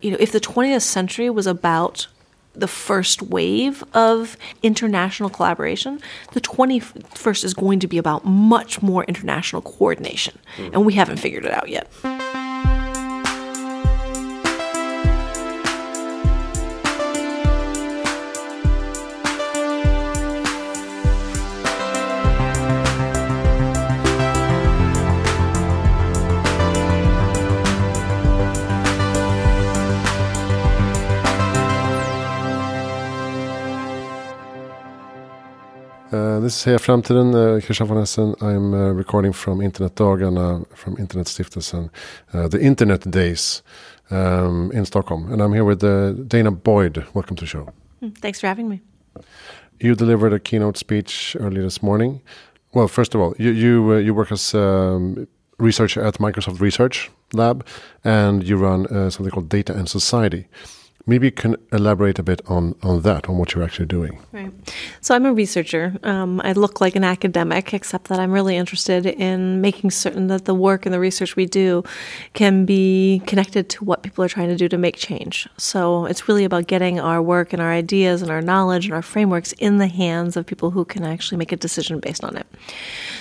You 0.00 0.12
know, 0.12 0.16
if 0.20 0.32
the 0.32 0.40
20th 0.40 0.82
century 0.82 1.30
was 1.30 1.46
about 1.46 2.06
the 2.54 2.68
first 2.68 3.22
wave 3.22 3.84
of 3.94 4.36
international 4.62 5.30
collaboration, 5.30 6.00
the 6.32 6.40
21st 6.40 7.44
is 7.44 7.54
going 7.54 7.78
to 7.80 7.86
be 7.86 7.98
about 7.98 8.24
much 8.24 8.82
more 8.82 9.04
international 9.04 9.62
coordination. 9.62 10.38
Mm. 10.56 10.72
And 10.72 10.86
we 10.86 10.94
haven't 10.94 11.18
figured 11.18 11.44
it 11.44 11.52
out 11.52 11.68
yet. 11.68 11.88
This 36.50 36.64
Heja 36.64 36.80
Framtiden, 36.80 37.32
uh, 37.32 37.64
Christian 37.64 37.86
von 37.86 37.98
Essen. 37.98 38.34
I'm 38.40 38.74
uh, 38.74 38.90
recording 38.90 39.32
from 39.32 39.60
Internetdagarna 39.60 40.66
from 40.74 40.96
Internetstiftelsen, 40.96 41.90
uh, 42.34 42.48
the 42.48 42.60
Internet 42.60 43.08
Days 43.08 43.62
um, 44.10 44.72
in 44.72 44.84
Stockholm. 44.84 45.32
And 45.32 45.40
I'm 45.40 45.52
here 45.52 45.62
with 45.62 45.84
uh, 45.84 46.12
danah 46.26 46.60
boyd. 46.60 47.06
Welcome 47.14 47.36
to 47.36 47.44
the 47.44 47.46
show. 47.46 47.68
Hmm, 48.00 48.08
thanks 48.20 48.40
for 48.40 48.48
having 48.48 48.68
me. 48.68 48.80
You 49.78 49.94
delivered 49.94 50.32
a 50.32 50.40
keynote 50.40 50.76
speech 50.76 51.36
earlier 51.38 51.62
this 51.62 51.84
morning. 51.84 52.20
Well, 52.74 52.88
first 52.88 53.14
of 53.14 53.20
all, 53.20 53.32
you 53.38 53.52
you, 53.52 53.92
uh, 53.92 53.98
you 53.98 54.12
work 54.12 54.32
as 54.32 54.52
um, 54.52 55.28
researcher 55.58 56.02
at 56.02 56.14
Microsoft 56.18 56.60
Research 56.60 57.12
Lab, 57.32 57.64
and 58.02 58.42
you 58.42 58.56
run 58.56 58.86
uh, 58.86 59.08
something 59.10 59.30
called 59.30 59.48
Data 59.48 59.72
and 59.72 59.88
Society. 59.88 60.48
Maybe 61.10 61.26
you 61.26 61.32
can 61.32 61.56
elaborate 61.72 62.20
a 62.20 62.22
bit 62.22 62.40
on, 62.46 62.76
on 62.84 63.02
that, 63.02 63.28
on 63.28 63.36
what 63.36 63.52
you're 63.52 63.64
actually 63.64 63.86
doing. 63.86 64.20
Right. 64.30 64.52
So 65.00 65.12
I'm 65.12 65.26
a 65.26 65.32
researcher. 65.32 65.98
Um, 66.04 66.40
I 66.44 66.52
look 66.52 66.80
like 66.80 66.94
an 66.94 67.02
academic, 67.02 67.74
except 67.74 68.04
that 68.10 68.20
I'm 68.20 68.30
really 68.30 68.56
interested 68.56 69.06
in 69.06 69.60
making 69.60 69.90
certain 69.90 70.28
that 70.28 70.44
the 70.44 70.54
work 70.54 70.86
and 70.86 70.94
the 70.94 71.00
research 71.00 71.34
we 71.34 71.46
do 71.46 71.82
can 72.34 72.64
be 72.64 73.22
connected 73.26 73.68
to 73.70 73.84
what 73.84 74.04
people 74.04 74.22
are 74.24 74.28
trying 74.28 74.50
to 74.50 74.56
do 74.56 74.68
to 74.68 74.78
make 74.78 74.98
change. 74.98 75.48
So 75.56 76.06
it's 76.06 76.28
really 76.28 76.44
about 76.44 76.68
getting 76.68 77.00
our 77.00 77.20
work 77.20 77.52
and 77.52 77.60
our 77.60 77.72
ideas 77.72 78.22
and 78.22 78.30
our 78.30 78.40
knowledge 78.40 78.84
and 78.84 78.94
our 78.94 79.02
frameworks 79.02 79.50
in 79.54 79.78
the 79.78 79.88
hands 79.88 80.36
of 80.36 80.46
people 80.46 80.70
who 80.70 80.84
can 80.84 81.02
actually 81.04 81.38
make 81.38 81.50
a 81.50 81.56
decision 81.56 81.98
based 81.98 82.22
on 82.22 82.36
it. 82.36 82.46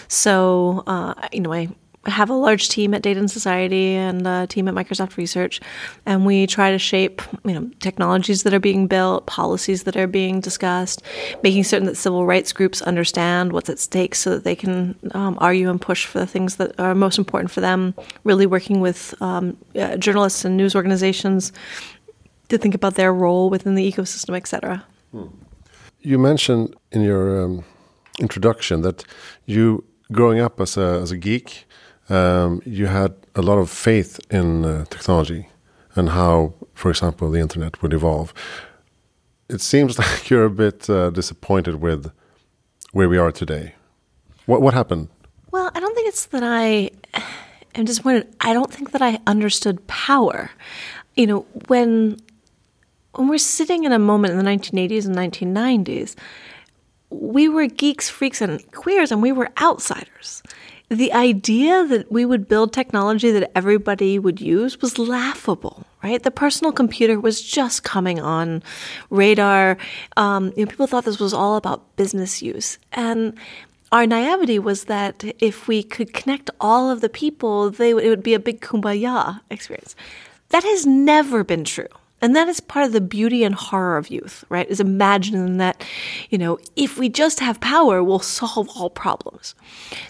So, 0.07 0.83
uh, 0.85 1.15
you 1.33 1.39
know, 1.39 1.53
I 1.53 1.69
have 2.05 2.29
a 2.29 2.33
large 2.33 2.69
team 2.69 2.93
at 2.93 3.01
Data 3.01 3.19
and 3.19 3.29
Society 3.29 3.93
and 3.93 4.25
a 4.25 4.47
team 4.47 4.67
at 4.67 4.73
Microsoft 4.73 5.17
Research, 5.17 5.59
and 6.05 6.25
we 6.25 6.47
try 6.47 6.71
to 6.71 6.79
shape 6.79 7.21
you 7.43 7.53
know 7.53 7.69
technologies 7.79 8.43
that 8.43 8.53
are 8.53 8.59
being 8.59 8.87
built, 8.87 9.25
policies 9.25 9.83
that 9.83 9.97
are 9.97 10.07
being 10.07 10.39
discussed, 10.39 11.01
making 11.43 11.63
certain 11.63 11.87
that 11.87 11.97
civil 11.97 12.25
rights 12.25 12.53
groups 12.53 12.81
understand 12.81 13.51
what's 13.51 13.69
at 13.69 13.79
stake 13.79 14.15
so 14.15 14.29
that 14.31 14.43
they 14.43 14.55
can 14.55 14.95
um, 15.11 15.37
argue 15.41 15.69
and 15.69 15.81
push 15.81 16.05
for 16.05 16.19
the 16.19 16.27
things 16.27 16.55
that 16.55 16.77
are 16.79 16.95
most 16.95 17.17
important 17.17 17.51
for 17.51 17.61
them. 17.61 17.93
Really 18.23 18.45
working 18.45 18.79
with 18.79 19.13
um, 19.21 19.57
uh, 19.75 19.97
journalists 19.97 20.45
and 20.45 20.55
news 20.55 20.75
organizations 20.75 21.51
to 22.47 22.57
think 22.57 22.75
about 22.75 22.95
their 22.95 23.13
role 23.13 23.49
within 23.49 23.75
the 23.75 23.91
ecosystem, 23.91 24.35
etc. 24.35 24.83
Hmm. 25.11 25.27
You 26.01 26.17
mentioned 26.17 26.75
in 26.91 27.01
your 27.01 27.43
um, 27.43 27.65
introduction 28.19 28.81
that 28.81 29.03
you 29.45 29.83
growing 30.11 30.39
up 30.39 30.59
as 30.59 30.77
a 30.77 30.99
as 31.01 31.11
a 31.11 31.17
geek 31.17 31.65
um, 32.09 32.61
you 32.65 32.87
had 32.87 33.13
a 33.35 33.41
lot 33.41 33.57
of 33.57 33.69
faith 33.69 34.19
in 34.29 34.65
uh, 34.65 34.85
technology 34.85 35.49
and 35.95 36.09
how, 36.09 36.53
for 36.73 36.89
example, 36.89 37.29
the 37.31 37.39
internet 37.39 37.81
would 37.81 37.93
evolve. 37.93 38.33
It 39.49 39.61
seems 39.61 39.97
like 40.03 40.29
you're 40.29 40.45
a 40.45 40.49
bit 40.49 40.89
uh, 40.89 41.09
disappointed 41.11 41.75
with 41.75 42.11
where 42.91 43.09
we 43.09 43.17
are 43.17 43.31
today. 43.31 43.75
What 44.45 44.61
what 44.61 44.73
happened? 44.73 45.09
Well, 45.51 45.71
I 45.75 45.79
don't 45.79 45.95
think 45.95 46.07
it's 46.07 46.27
that 46.27 46.43
I 46.43 46.91
am 47.75 47.85
disappointed. 47.85 48.27
I 48.41 48.53
don't 48.53 48.73
think 48.73 48.91
that 48.91 49.01
I 49.01 49.19
understood 49.27 49.85
power. 49.87 50.49
You 51.15 51.27
know, 51.27 51.45
when 51.67 52.17
when 53.13 53.27
we're 53.27 53.37
sitting 53.37 53.83
in 53.83 53.91
a 53.91 53.99
moment 53.99 54.33
in 54.33 54.37
the 54.39 54.49
1980s 54.49 55.05
and 55.05 55.15
1990s, 55.15 56.15
we 57.09 57.49
were 57.49 57.67
geeks, 57.67 58.09
freaks, 58.09 58.41
and 58.41 58.71
queers, 58.71 59.11
and 59.11 59.21
we 59.21 59.31
were 59.31 59.49
outsiders 59.61 60.41
the 60.89 61.13
idea 61.13 61.85
that 61.85 62.11
we 62.11 62.25
would 62.25 62.47
build 62.47 62.73
technology 62.73 63.29
that 63.31 63.51
everybody 63.55 64.17
would 64.17 64.41
use 64.41 64.81
was 64.81 64.97
laughable, 64.97 65.85
right? 66.03 66.21
The 66.21 66.31
personal 66.31 66.71
computer 66.71 67.19
was 67.19 67.41
just 67.41 67.83
coming 67.83 68.19
on 68.19 68.63
radar. 69.11 69.77
Um, 70.17 70.51
you 70.57 70.65
know, 70.65 70.69
people 70.69 70.87
thought 70.87 71.05
this 71.05 71.19
was 71.19 71.33
all 71.33 71.55
about 71.57 71.95
business 71.95 72.41
use. 72.41 72.79
And 72.91 73.37
our 73.91 74.07
naivety 74.07 74.57
was 74.57 74.85
that 74.85 75.23
if 75.39 75.67
we 75.67 75.83
could 75.83 76.13
connect 76.13 76.49
all 76.59 76.89
of 76.89 77.01
the 77.01 77.09
people, 77.09 77.69
they, 77.69 77.91
it 77.91 78.09
would 78.09 78.23
be 78.23 78.33
a 78.33 78.39
big 78.39 78.61
kumbaya 78.61 79.41
experience. 79.51 79.95
That 80.49 80.63
has 80.63 80.87
never 80.87 81.43
been 81.43 81.65
true. 81.65 81.87
And 82.21 82.35
that 82.35 82.47
is 82.49 82.59
part 82.59 82.85
of 82.85 82.91
the 82.91 83.01
beauty 83.01 83.43
and 83.43 83.55
horror 83.55 83.95
of 83.95 84.09
youth, 84.09 84.43
right? 84.49 84.67
Is 84.69 84.79
imagining 84.79 85.57
that, 85.57 85.83
you 86.29 86.37
know, 86.37 86.59
if 86.75 86.97
we 86.97 87.07
just 87.09 87.39
have 87.39 87.61
power, 87.61 88.03
we'll 88.03 88.19
solve 88.19 88.67
all 88.75 88.89
problems. 88.89 89.55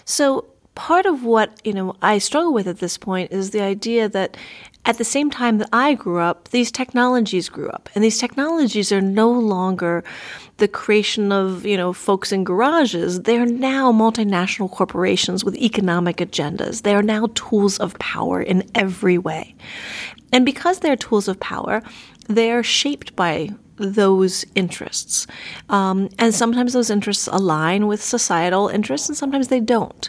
So 0.04 0.49
part 0.74 1.06
of 1.06 1.24
what 1.24 1.60
you 1.64 1.72
know 1.72 1.96
I 2.02 2.18
struggle 2.18 2.52
with 2.52 2.68
at 2.68 2.78
this 2.78 2.96
point 2.96 3.32
is 3.32 3.50
the 3.50 3.62
idea 3.62 4.08
that 4.08 4.36
at 4.86 4.96
the 4.96 5.04
same 5.04 5.30
time 5.30 5.58
that 5.58 5.68
I 5.72 5.92
grew 5.94 6.20
up, 6.20 6.48
these 6.48 6.72
technologies 6.72 7.50
grew 7.50 7.68
up, 7.68 7.90
and 7.94 8.02
these 8.02 8.18
technologies 8.18 8.90
are 8.90 9.02
no 9.02 9.30
longer 9.30 10.02
the 10.56 10.68
creation 10.68 11.32
of 11.32 11.66
you 11.66 11.76
know 11.76 11.92
folks 11.92 12.32
in 12.32 12.44
garages. 12.44 13.22
They 13.22 13.38
are 13.38 13.46
now 13.46 13.92
multinational 13.92 14.70
corporations 14.70 15.44
with 15.44 15.56
economic 15.56 16.18
agendas. 16.18 16.82
They 16.82 16.94
are 16.94 17.02
now 17.02 17.28
tools 17.34 17.78
of 17.78 17.98
power 17.98 18.40
in 18.40 18.68
every 18.74 19.18
way, 19.18 19.54
and 20.32 20.46
because 20.46 20.80
they're 20.80 20.96
tools 20.96 21.28
of 21.28 21.38
power, 21.40 21.82
they 22.28 22.50
are 22.52 22.62
shaped 22.62 23.16
by 23.16 23.50
those 23.80 24.44
interests. 24.54 25.26
Um, 25.68 26.08
and 26.18 26.34
sometimes 26.34 26.72
those 26.72 26.90
interests 26.90 27.26
align 27.26 27.86
with 27.86 28.02
societal 28.02 28.68
interests, 28.68 29.08
and 29.08 29.16
sometimes 29.16 29.48
they 29.48 29.60
don't. 29.60 30.08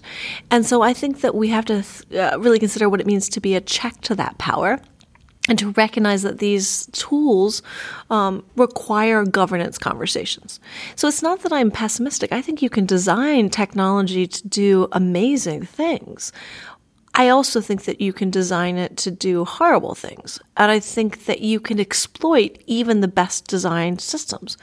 And 0.49 0.65
so 0.65 0.81
I 0.81 0.93
think 0.93 1.21
that 1.21 1.33
we 1.35 1.47
have 1.49 1.65
to 1.65 1.83
uh, 2.13 2.39
really 2.39 2.59
consider 2.59 2.89
what 2.89 3.01
it 3.01 3.07
means 3.07 3.29
to 3.29 3.39
be 3.39 3.55
a 3.55 3.61
check 3.61 4.01
to 4.01 4.15
that 4.15 4.37
power 4.37 4.79
and 5.49 5.57
to 5.57 5.71
recognize 5.71 6.21
that 6.21 6.37
these 6.37 6.85
tools 6.91 7.63
um, 8.09 8.43
require 8.55 9.25
governance 9.25 9.77
conversations. 9.77 10.59
So 10.95 11.07
it's 11.07 11.23
not 11.23 11.41
that 11.41 11.51
I'm 11.51 11.71
pessimistic. 11.71 12.31
I 12.31 12.41
think 12.41 12.61
you 12.61 12.69
can 12.69 12.85
design 12.85 13.49
technology 13.49 14.27
to 14.27 14.47
do 14.47 14.88
amazing 14.91 15.63
things. 15.65 16.31
I 17.13 17.27
also 17.27 17.59
think 17.59 17.83
that 17.85 17.99
you 17.99 18.13
can 18.13 18.29
design 18.29 18.77
it 18.77 18.95
to 18.97 19.11
do 19.11 19.44
horrible 19.44 19.95
things. 19.95 20.39
And 20.55 20.72
I 20.72 20.79
think 20.79 21.25
that 21.25 21.41
you 21.41 21.59
can 21.59 21.79
exploit 21.79 22.57
even 22.67 23.01
the 23.01 23.07
best 23.07 23.47
designed 23.47 23.99
systems. 23.99 24.57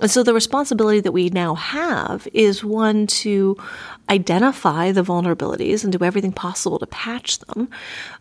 And 0.00 0.10
so 0.10 0.22
the 0.22 0.32
responsibility 0.32 1.00
that 1.00 1.12
we 1.12 1.28
now 1.28 1.54
have 1.54 2.26
is 2.32 2.64
one 2.64 3.06
to 3.08 3.56
identify 4.08 4.92
the 4.92 5.02
vulnerabilities 5.02 5.84
and 5.84 5.92
do 5.92 6.04
everything 6.04 6.32
possible 6.32 6.78
to 6.78 6.86
patch 6.86 7.38
them. 7.40 7.68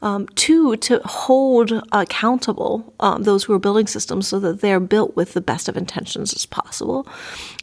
Um, 0.01 0.27
two, 0.35 0.75
to 0.77 0.99
hold 1.05 1.71
accountable 1.91 2.93
um, 2.99 3.23
those 3.23 3.43
who 3.43 3.53
are 3.53 3.59
building 3.59 3.87
systems 3.87 4.27
so 4.27 4.39
that 4.39 4.61
they're 4.61 4.79
built 4.79 5.15
with 5.15 5.33
the 5.33 5.41
best 5.41 5.67
of 5.67 5.77
intentions 5.77 6.33
as 6.33 6.45
possible. 6.45 7.07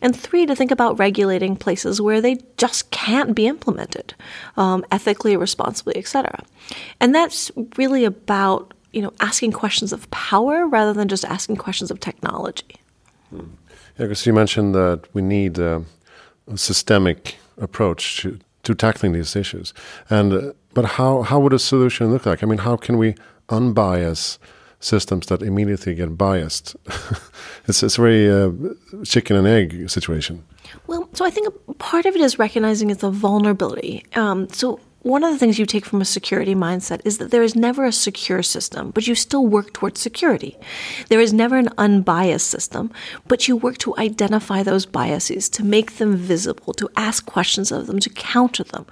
And 0.02 0.14
three, 0.14 0.47
to 0.47 0.54
think 0.54 0.70
about 0.70 0.98
regulating 0.98 1.56
places 1.56 2.00
where 2.00 2.20
they 2.20 2.38
just 2.56 2.91
can't 2.91 3.34
be 3.34 3.47
implemented 3.47 4.14
um, 4.56 4.84
ethically, 4.91 5.36
responsibly, 5.36 5.97
etc. 5.98 6.42
And 7.00 7.14
that's 7.14 7.50
really 7.76 8.04
about 8.04 8.75
you 8.92 9.03
know 9.03 9.12
asking 9.20 9.53
questions 9.53 9.92
of 9.92 10.10
power 10.10 10.66
rather 10.66 10.92
than 10.92 11.09
just 11.09 11.25
asking 11.25 11.56
questions 11.56 11.91
of 11.91 12.00
technology. 12.00 12.77
Hmm. 13.30 13.41
Yeah, 13.98 14.06
because 14.06 14.27
you 14.27 14.33
mentioned 14.33 14.74
that 14.74 15.00
we 15.12 15.22
need 15.22 15.59
uh, 15.59 15.80
a 16.47 16.56
systemic 16.56 17.36
approach 17.60 18.22
to, 18.22 18.39
to 18.62 18.74
tackling 18.74 19.12
these 19.12 19.34
issues, 19.34 19.74
and 20.09 20.33
uh, 20.33 20.53
but 20.74 20.84
how 20.84 21.22
how 21.22 21.41
would 21.41 21.53
a 21.53 21.59
solution 21.59 22.12
look 22.12 22.27
like? 22.27 22.42
I 22.42 22.47
mean, 22.47 22.59
how 22.59 22.77
can 22.77 22.97
we 22.98 23.15
unbias 23.48 24.39
systems 24.80 25.27
that 25.27 25.42
immediately 25.42 25.95
get 25.95 26.16
biased? 26.16 26.77
it's 27.66 27.83
it's 27.83 27.98
a 27.98 28.00
very 28.00 28.30
uh, 28.30 28.50
chicken 29.04 29.36
and 29.36 29.47
egg 29.47 29.91
situation. 29.91 30.45
Well, 30.86 31.09
so 31.12 31.24
I 31.24 31.30
think 31.30 31.53
part 31.78 32.06
of 32.06 32.15
it 32.15 32.21
is 32.21 32.39
recognizing 32.39 32.91
it's 32.91 33.03
a 33.03 33.10
vulnerability. 33.10 34.04
Um, 34.15 34.48
so 34.50 34.80
one 35.09 35.25
of 35.25 35.33
the 35.33 35.39
things 35.39 35.59
you 35.59 35.65
take 35.65 35.87
from 35.87 36.03
a 36.03 36.05
security 36.05 36.55
mindset 36.55 37.01
is 37.03 37.16
that 37.16 37.31
there 37.31 37.43
is 37.43 37.57
never 37.57 37.87
a 37.87 37.93
secure 37.93 38.43
system, 38.43 38.91
but 38.91 39.07
you 39.07 39.15
still 39.15 39.47
work 39.47 39.72
towards 39.72 39.99
security. 40.01 40.55
There 41.09 41.19
is 41.19 41.33
never 41.33 41.57
an 41.57 41.71
unbiased 41.78 42.49
system, 42.49 42.93
but 43.27 43.49
you 43.49 43.57
work 43.57 43.78
to 43.78 43.97
identify 43.97 44.63
those 44.63 44.84
biases, 44.84 45.49
to 45.51 45.65
make 45.65 45.97
them 45.97 46.15
visible, 46.15 46.75
to 46.75 46.91
ask 46.95 47.25
questions 47.25 47.72
of 47.72 47.87
them, 47.87 48.01
to 48.01 48.10
counter 48.10 48.65
them. 48.65 48.84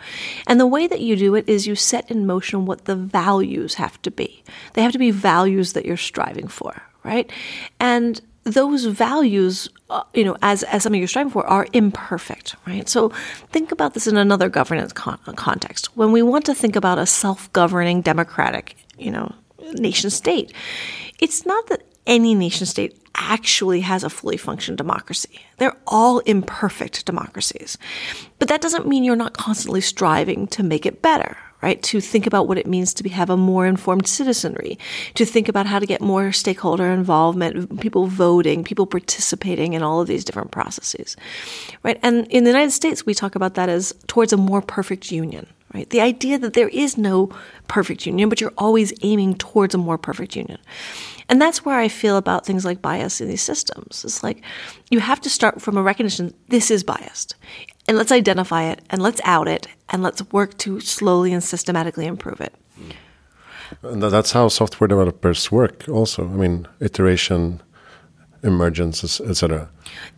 And 0.46 0.58
the 0.58 0.66
way 0.66 0.86
that 0.86 1.02
you 1.02 1.16
do 1.16 1.34
it 1.34 1.46
is 1.46 1.66
you 1.66 1.74
set 1.74 2.10
in 2.10 2.26
motion 2.26 2.64
what 2.64 2.86
the 2.86 2.96
values 2.96 3.74
have 3.74 4.00
to 4.00 4.10
be. 4.10 4.42
They 4.72 4.82
have 4.82 4.92
to 4.92 4.98
be 4.98 5.10
values 5.10 5.74
that 5.74 5.84
you're 5.84 5.98
striving 5.98 6.48
for, 6.48 6.82
right? 7.04 7.30
And 7.78 8.22
those 8.46 8.84
values, 8.84 9.68
uh, 9.90 10.04
you 10.14 10.24
know, 10.24 10.36
as, 10.40 10.62
as 10.62 10.84
something 10.84 11.00
you're 11.00 11.08
striving 11.08 11.32
for, 11.32 11.44
are 11.46 11.66
imperfect, 11.72 12.54
right? 12.64 12.88
So 12.88 13.08
think 13.50 13.72
about 13.72 13.94
this 13.94 14.06
in 14.06 14.16
another 14.16 14.48
governance 14.48 14.92
con- 14.92 15.18
context. 15.34 15.96
When 15.96 16.12
we 16.12 16.22
want 16.22 16.46
to 16.46 16.54
think 16.54 16.76
about 16.76 16.98
a 16.98 17.06
self-governing 17.06 18.02
democratic, 18.02 18.76
you 18.96 19.10
know, 19.10 19.34
nation 19.72 20.10
state, 20.10 20.52
it's 21.18 21.44
not 21.44 21.66
that 21.66 21.82
any 22.06 22.36
nation 22.36 22.66
state 22.66 22.96
actually 23.16 23.80
has 23.80 24.04
a 24.04 24.10
fully 24.10 24.36
functioned 24.36 24.78
democracy. 24.78 25.40
They're 25.56 25.76
all 25.86 26.20
imperfect 26.20 27.04
democracies. 27.04 27.76
But 28.38 28.46
that 28.48 28.60
doesn't 28.60 28.86
mean 28.86 29.02
you're 29.02 29.16
not 29.16 29.36
constantly 29.36 29.80
striving 29.80 30.46
to 30.48 30.62
make 30.62 30.86
it 30.86 31.02
better, 31.02 31.36
right? 31.66 31.82
To 31.82 32.00
think 32.00 32.28
about 32.28 32.46
what 32.46 32.58
it 32.58 32.68
means 32.68 32.94
to 32.94 33.02
be, 33.02 33.08
have 33.10 33.28
a 33.28 33.36
more 33.36 33.66
informed 33.66 34.06
citizenry, 34.06 34.78
to 35.14 35.24
think 35.24 35.48
about 35.48 35.66
how 35.66 35.80
to 35.80 35.86
get 35.86 36.00
more 36.00 36.30
stakeholder 36.30 36.86
involvement, 36.92 37.80
people 37.80 38.06
voting, 38.06 38.62
people 38.62 38.86
participating 38.86 39.72
in 39.72 39.82
all 39.82 40.00
of 40.00 40.06
these 40.06 40.24
different 40.24 40.52
processes, 40.52 41.16
right? 41.82 41.98
And 42.04 42.28
in 42.28 42.44
the 42.44 42.50
United 42.50 42.70
States, 42.70 43.04
we 43.04 43.14
talk 43.14 43.34
about 43.34 43.54
that 43.54 43.68
as 43.68 43.92
towards 44.06 44.32
a 44.32 44.36
more 44.36 44.62
perfect 44.62 45.10
union, 45.10 45.48
right? 45.74 45.90
The 45.90 46.00
idea 46.00 46.38
that 46.38 46.52
there 46.52 46.68
is 46.68 46.96
no 46.96 47.30
perfect 47.66 48.06
union, 48.06 48.28
but 48.28 48.40
you're 48.40 48.54
always 48.56 48.92
aiming 49.02 49.34
towards 49.34 49.74
a 49.74 49.78
more 49.78 49.98
perfect 49.98 50.36
union. 50.36 50.58
And 51.28 51.42
that's 51.42 51.64
where 51.64 51.80
I 51.80 51.88
feel 51.88 52.16
about 52.16 52.46
things 52.46 52.64
like 52.64 52.80
bias 52.80 53.20
in 53.20 53.26
these 53.26 53.42
systems. 53.42 54.04
It's 54.04 54.22
like 54.22 54.44
you 54.88 55.00
have 55.00 55.20
to 55.22 55.28
start 55.28 55.60
from 55.60 55.76
a 55.76 55.82
recognition 55.82 56.32
this 56.46 56.70
is 56.70 56.84
biased 56.84 57.34
and 57.88 57.96
let's 57.96 58.12
identify 58.12 58.64
it 58.64 58.80
and 58.90 59.02
let's 59.02 59.20
out 59.24 59.48
it 59.48 59.68
and 59.88 60.02
let's 60.02 60.22
work 60.32 60.56
to 60.58 60.80
slowly 60.80 61.32
and 61.32 61.42
systematically 61.42 62.06
improve 62.06 62.40
it. 62.40 62.54
And 63.82 64.02
that's 64.02 64.32
how 64.32 64.48
software 64.48 64.88
developers 64.88 65.50
work, 65.50 65.88
also. 65.88 66.24
I 66.24 66.36
mean, 66.36 66.68
iteration, 66.80 67.60
emergence, 68.42 69.20
etc. 69.20 69.68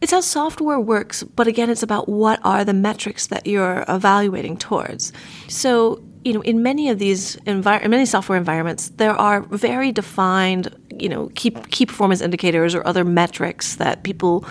It's 0.03 0.13
how 0.13 0.21
software 0.21 0.81
works, 0.81 1.23
but 1.23 1.47
again, 1.47 1.71
it's 1.71 1.83
about 1.83 2.09
what 2.09 2.41
are 2.45 2.65
the 2.65 2.75
metrics 2.75 3.29
that 3.29 3.47
you're 3.47 3.85
evaluating 3.89 4.57
towards. 4.59 5.13
So, 5.49 6.03
you 6.25 6.35
know, 6.35 6.43
in 6.43 6.63
many 6.63 6.91
of 6.91 6.99
these 6.99 7.37
envir- 7.47 7.83
in 7.83 7.91
many 7.91 8.05
software 8.05 8.39
environments, 8.39 8.91
there 8.91 9.15
are 9.15 9.41
very 9.41 9.93
defined 9.93 10.75
you 10.91 11.09
know 11.09 11.31
key 11.35 11.51
key 11.51 11.87
performance 11.87 12.21
indicators 12.21 12.75
or 12.75 12.87
other 12.87 13.05
metrics 13.05 13.77
that 13.77 14.03
people 14.03 14.45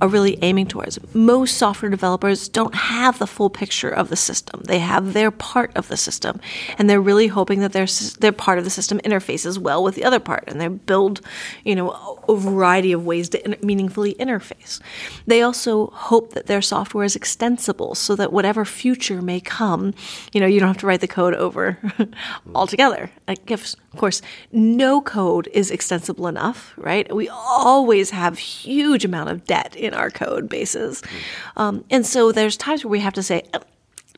are 0.00 0.08
really 0.08 0.38
aiming 0.42 0.66
towards. 0.66 0.98
Most 1.14 1.56
software 1.56 1.90
developers 1.90 2.48
don't 2.48 2.74
have 2.74 3.18
the 3.18 3.26
full 3.26 3.50
picture 3.50 3.88
of 3.88 4.08
the 4.08 4.16
system. 4.16 4.62
They 4.64 4.78
have 4.78 5.12
their 5.12 5.30
part 5.30 5.74
of 5.76 5.88
the 5.88 5.96
system, 5.96 6.40
and 6.78 6.88
they're 6.88 7.00
really 7.00 7.28
hoping 7.28 7.60
that 7.60 7.72
their 7.72 7.86
their 8.20 8.32
part 8.32 8.58
of 8.58 8.64
the 8.64 8.70
system 8.70 8.98
interfaces 9.00 9.58
well 9.58 9.82
with 9.82 9.94
the 9.94 10.04
other 10.04 10.20
part, 10.20 10.44
and 10.46 10.60
they 10.60 10.68
build 10.68 11.20
you 11.64 11.74
know 11.74 11.90
a 12.28 12.36
variety 12.36 12.92
of 12.92 13.06
ways 13.06 13.28
to 13.30 13.58
meaningfully 13.62 14.14
interface. 14.14 14.80
They 15.26 15.42
also 15.42 15.88
hope 15.88 16.32
that 16.32 16.46
their 16.46 16.62
software 16.62 17.04
is 17.04 17.16
extensible, 17.16 17.94
so 17.94 18.16
that 18.16 18.32
whatever 18.32 18.64
future 18.64 19.22
may 19.22 19.40
come, 19.40 19.94
you 20.32 20.40
know 20.40 20.46
you 20.46 20.60
don't 20.60 20.68
have 20.68 20.78
to 20.78 20.86
write 20.86 21.00
the 21.00 21.08
code 21.08 21.34
over 21.34 21.78
altogether. 22.54 23.10
Like 23.28 23.50
if, 23.50 23.74
of 23.74 23.98
course, 23.98 24.22
no 24.52 25.00
code 25.00 25.48
is 25.52 25.70
extensible 25.76 26.26
enough, 26.26 26.72
right? 26.76 27.14
We 27.14 27.28
always 27.28 28.10
have 28.10 28.38
huge 28.38 29.04
amount 29.04 29.30
of 29.30 29.44
debt 29.44 29.76
in 29.76 29.94
our 29.94 30.10
code 30.10 30.48
bases. 30.48 31.02
Um, 31.56 31.84
and 31.90 32.04
so 32.04 32.32
there's 32.32 32.56
times 32.56 32.82
where 32.82 32.90
we 32.90 33.00
have 33.00 33.12
to 33.12 33.22
say, 33.22 33.42
oh, 33.54 33.60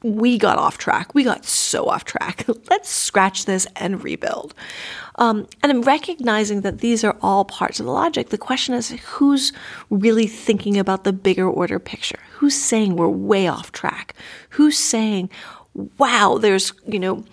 we 0.02 0.38
got 0.38 0.58
off 0.58 0.78
track. 0.78 1.12
We 1.12 1.25
got 1.25 1.44
so 1.44 1.87
off 1.87 2.05
track. 2.05 2.46
Let's 2.70 2.88
scratch 2.88 3.44
this 3.44 3.66
and 3.75 4.02
rebuild. 4.05 4.55
Um, 5.16 5.49
and 5.62 5.72
I'm 5.72 5.82
recognizing 5.82 6.60
that 6.60 6.78
these 6.78 7.02
are 7.02 7.16
all 7.20 7.44
parts 7.44 7.81
of 7.81 7.87
the 7.87 7.93
logic. 7.93 8.28
The 8.28 8.38
question 8.38 8.75
is 8.75 8.90
who's 8.90 9.52
really 9.90 10.28
thinking 10.28 10.78
about 10.78 11.02
the 11.02 11.12
bigger 11.12 11.49
order 11.49 11.81
picture? 11.81 12.20
Who's 12.34 12.56
saying 12.56 12.94
we're 12.94 13.08
way 13.08 13.49
off 13.49 13.72
track? 13.72 14.14
Who's 14.50 14.78
saying, 14.78 15.31
wow, 15.99 16.38
there's, 16.40 16.72
you 16.87 17.00
know, 17.00 17.25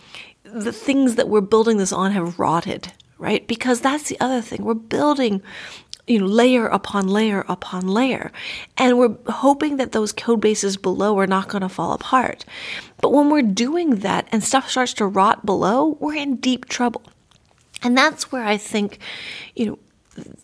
the 0.43 0.71
things 0.71 1.15
that 1.15 1.29
we're 1.29 1.41
building 1.41 1.77
this 1.77 1.91
on 1.91 2.11
have 2.11 2.39
rotted, 2.39 2.91
right? 3.17 3.47
Because 3.47 3.81
that's 3.81 4.09
the 4.09 4.19
other 4.19 4.41
thing. 4.41 4.63
We're 4.63 4.73
building 4.73 5.41
you 6.07 6.19
know, 6.19 6.25
layer 6.25 6.67
upon 6.67 7.07
layer 7.07 7.45
upon 7.47 7.87
layer. 7.87 8.31
And 8.77 8.97
we're 8.97 9.15
hoping 9.27 9.77
that 9.77 9.91
those 9.91 10.11
code 10.11 10.41
bases 10.41 10.77
below 10.77 11.17
are 11.19 11.27
not 11.27 11.47
going 11.47 11.61
to 11.61 11.69
fall 11.69 11.93
apart. 11.93 12.45
But 13.01 13.11
when 13.11 13.29
we're 13.29 13.41
doing 13.41 13.97
that 13.97 14.27
and 14.31 14.43
stuff 14.43 14.69
starts 14.69 14.93
to 14.95 15.07
rot 15.07 15.45
below, 15.45 15.97
we're 15.99 16.15
in 16.15 16.37
deep 16.37 16.65
trouble. 16.65 17.01
And 17.81 17.97
that's 17.97 18.31
where 18.31 18.43
I 18.43 18.57
think, 18.57 18.99
you 19.55 19.65
know, 19.65 19.79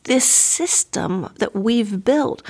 this 0.03 0.25
system 0.25 1.29
that 1.37 1.55
we've 1.55 2.03
built 2.03 2.43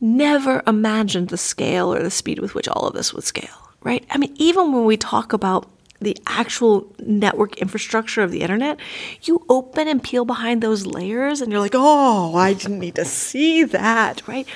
never 0.00 0.62
imagined 0.66 1.28
the 1.28 1.36
scale 1.36 1.92
or 1.92 2.02
the 2.02 2.10
speed 2.10 2.38
with 2.38 2.54
which 2.54 2.68
all 2.68 2.86
of 2.86 2.94
this 2.94 3.12
would 3.12 3.24
scale, 3.24 3.70
right? 3.82 4.04
I 4.10 4.18
mean, 4.18 4.34
even 4.36 4.72
when 4.72 4.84
we 4.84 4.96
talk 4.96 5.32
about 5.32 5.68
the 6.00 6.16
actual 6.26 6.90
network 6.98 7.58
infrastructure 7.58 8.22
of 8.22 8.30
the 8.30 8.40
internet, 8.40 8.78
you 9.22 9.44
open 9.48 9.86
and 9.86 10.02
peel 10.02 10.24
behind 10.24 10.62
those 10.62 10.86
layers 10.86 11.40
and 11.40 11.52
you're 11.52 11.60
like, 11.60 11.74
oh, 11.74 12.34
I 12.34 12.54
didn't 12.54 12.78
need 12.78 12.94
to 12.94 13.04
see 13.04 13.64
that, 13.64 14.26
right? 14.26 14.46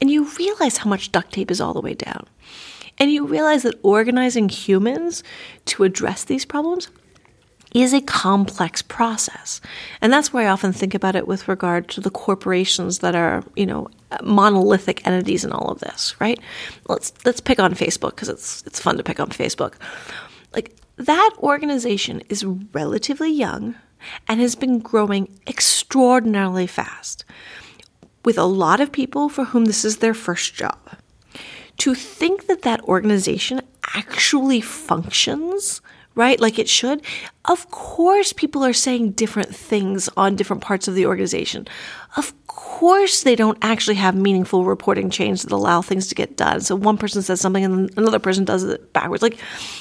And 0.00 0.10
you 0.10 0.28
realize 0.38 0.78
how 0.78 0.88
much 0.88 1.12
duct 1.12 1.32
tape 1.32 1.50
is 1.50 1.60
all 1.60 1.74
the 1.74 1.80
way 1.80 1.94
down. 1.94 2.26
And 2.98 3.10
you 3.10 3.26
realize 3.26 3.64
that 3.64 3.78
organizing 3.82 4.48
humans 4.48 5.22
to 5.66 5.84
address 5.84 6.24
these 6.24 6.44
problems 6.44 6.88
is 7.74 7.92
a 7.92 8.00
complex 8.00 8.82
process. 8.82 9.60
And 10.00 10.12
that's 10.12 10.32
where 10.32 10.48
I 10.48 10.52
often 10.52 10.72
think 10.72 10.94
about 10.94 11.16
it 11.16 11.26
with 11.26 11.48
regard 11.48 11.88
to 11.88 12.00
the 12.00 12.10
corporations 12.10 13.00
that 13.00 13.16
are, 13.16 13.42
you 13.56 13.66
know, 13.66 13.88
monolithic 14.22 15.04
entities 15.04 15.44
in 15.44 15.50
all 15.50 15.72
of 15.72 15.80
this, 15.80 16.14
right? 16.20 16.38
Let's 16.88 17.12
let's 17.24 17.40
pick 17.40 17.58
on 17.58 17.74
Facebook 17.74 18.10
because 18.10 18.28
it's 18.28 18.62
it's 18.64 18.78
fun 18.78 18.96
to 18.96 19.02
pick 19.02 19.18
on 19.18 19.28
Facebook. 19.30 19.74
Like 20.54 20.76
that 20.96 21.30
organization 21.38 22.22
is 22.28 22.44
relatively 22.44 23.30
young 23.30 23.74
and 24.28 24.40
has 24.40 24.54
been 24.54 24.78
growing 24.78 25.38
extraordinarily 25.46 26.66
fast, 26.66 27.24
with 28.24 28.38
a 28.38 28.44
lot 28.44 28.80
of 28.80 28.92
people 28.92 29.28
for 29.28 29.46
whom 29.46 29.64
this 29.64 29.84
is 29.84 29.98
their 29.98 30.14
first 30.14 30.54
job. 30.54 30.78
To 31.78 31.94
think 31.94 32.46
that 32.46 32.62
that 32.62 32.82
organization 32.82 33.60
actually 33.94 34.60
functions 34.60 35.80
right? 36.14 36.40
Like 36.40 36.58
it 36.58 36.68
should. 36.68 37.02
Of 37.44 37.70
course, 37.70 38.32
people 38.32 38.64
are 38.64 38.72
saying 38.72 39.12
different 39.12 39.54
things 39.54 40.08
on 40.16 40.36
different 40.36 40.62
parts 40.62 40.88
of 40.88 40.94
the 40.94 41.06
organization. 41.06 41.66
Of 42.16 42.32
course, 42.54 43.22
they 43.22 43.36
don't 43.36 43.58
actually 43.62 43.94
have 43.96 44.14
meaningful 44.14 44.64
reporting 44.64 45.10
chains 45.10 45.42
that 45.42 45.52
allow 45.52 45.80
things 45.80 46.06
to 46.08 46.14
get 46.14 46.36
done. 46.36 46.60
So 46.60 46.76
one 46.76 46.98
person 46.98 47.22
says 47.22 47.40
something 47.40 47.64
and 47.64 47.90
another 47.96 48.18
person 48.18 48.44
does 48.44 48.64
it 48.64 48.92
backwards. 48.92 49.22
Like 49.22 49.38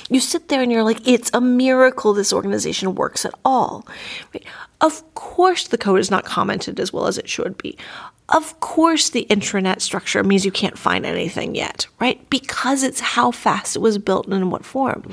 you 0.10 0.20
sit 0.20 0.48
there 0.48 0.62
and 0.62 0.72
you're 0.72 0.84
like, 0.84 1.08
it's 1.08 1.30
a 1.34 1.42
miracle 1.42 2.14
this 2.14 2.34
organization 2.34 2.96
works 2.96 3.26
at 3.26 3.34
all. 3.44 3.88
Right? 4.34 4.46
Of 4.82 5.14
course, 5.16 5.68
the 5.68 5.78
code 5.78 6.00
is 6.00 6.12
not 6.12 6.26
commented 6.26 6.80
as 6.80 6.94
well 6.94 7.08
as 7.08 7.18
it 7.18 7.30
should 7.30 7.58
be. 7.58 7.78
Of 8.30 8.60
course, 8.62 9.10
the 9.10 9.28
intranet 9.30 9.82
structure 9.82 10.24
means 10.24 10.46
you 10.46 10.52
can't 10.52 10.78
find 10.78 11.06
anything 11.06 11.56
yet, 11.56 11.88
right? 12.00 12.28
Because 12.30 12.82
it's 12.82 13.00
how 13.00 13.32
fast 13.32 13.76
it 13.76 13.80
was 13.80 13.98
built 13.98 14.28
and 14.28 14.36
in 14.36 14.50
what 14.50 14.66
form. 14.66 15.04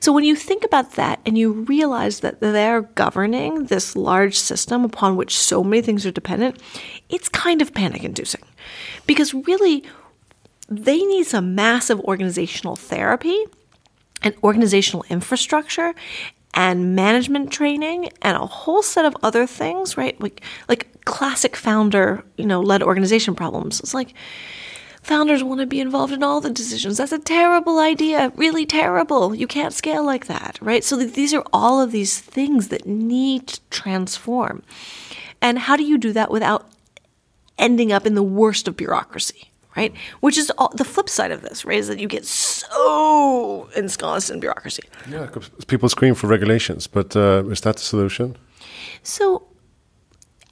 So 0.00 0.12
when 0.12 0.24
you 0.24 0.36
think 0.36 0.64
about 0.64 0.92
that 0.92 1.20
and 1.26 1.36
you 1.36 1.52
realize 1.52 2.20
that 2.20 2.40
they're 2.40 2.82
governing 2.82 3.64
this 3.64 3.96
large 3.96 4.38
system 4.38 4.84
upon 4.84 5.16
which 5.16 5.36
so 5.36 5.64
many 5.64 5.82
things 5.82 6.06
are 6.06 6.12
dependent, 6.12 6.60
it's 7.08 7.28
kind 7.28 7.62
of 7.62 7.74
panic 7.74 8.04
inducing. 8.04 8.42
Because 9.06 9.34
really, 9.34 9.84
they 10.68 10.98
need 10.98 11.24
some 11.26 11.54
massive 11.54 12.00
organizational 12.00 12.76
therapy 12.76 13.44
and 14.22 14.34
organizational 14.42 15.04
infrastructure 15.08 15.94
and 16.54 16.96
management 16.96 17.52
training 17.52 18.10
and 18.22 18.36
a 18.36 18.46
whole 18.46 18.82
set 18.82 19.04
of 19.04 19.16
other 19.22 19.46
things, 19.46 19.96
right? 19.96 20.20
Like 20.20 20.42
like 20.68 21.04
classic 21.04 21.54
founder, 21.54 22.24
you 22.36 22.46
know, 22.46 22.60
led 22.60 22.82
organization 22.82 23.34
problems. 23.34 23.80
It's 23.80 23.94
like 23.94 24.14
Founders 25.06 25.44
want 25.44 25.60
to 25.60 25.66
be 25.66 25.78
involved 25.78 26.12
in 26.12 26.24
all 26.24 26.40
the 26.40 26.50
decisions. 26.50 26.96
That's 26.96 27.12
a 27.12 27.20
terrible 27.20 27.78
idea, 27.78 28.32
really 28.34 28.66
terrible. 28.66 29.36
You 29.36 29.46
can't 29.46 29.72
scale 29.72 30.04
like 30.04 30.26
that, 30.26 30.58
right? 30.60 30.82
So 30.82 30.96
these 30.96 31.32
are 31.32 31.44
all 31.52 31.80
of 31.80 31.92
these 31.92 32.18
things 32.18 32.68
that 32.68 32.86
need 32.86 33.46
to 33.46 33.60
transform. 33.70 34.64
And 35.40 35.60
how 35.60 35.76
do 35.76 35.84
you 35.84 35.96
do 35.96 36.12
that 36.14 36.32
without 36.32 36.68
ending 37.58 37.92
up 37.92 38.06
in 38.06 38.14
the 38.14 38.22
worst 38.22 38.68
of 38.68 38.76
bureaucracy, 38.76 39.50
right? 39.76 39.94
Which 40.20 40.38
is 40.38 40.50
all, 40.58 40.72
the 40.74 40.84
flip 40.84 41.08
side 41.08 41.30
of 41.30 41.42
this, 41.42 41.64
right? 41.64 41.78
Is 41.78 41.88
that 41.88 41.98
you 41.98 42.08
get 42.08 42.24
so 42.24 43.68
ensconced 43.76 44.30
in 44.30 44.40
bureaucracy. 44.40 44.82
Yeah, 45.10 45.28
people 45.66 45.88
scream 45.88 46.14
for 46.14 46.26
regulations, 46.26 46.86
but 46.86 47.16
uh, 47.16 47.44
is 47.50 47.60
that 47.62 47.76
the 47.76 47.82
solution? 47.82 48.36
So 49.02 49.46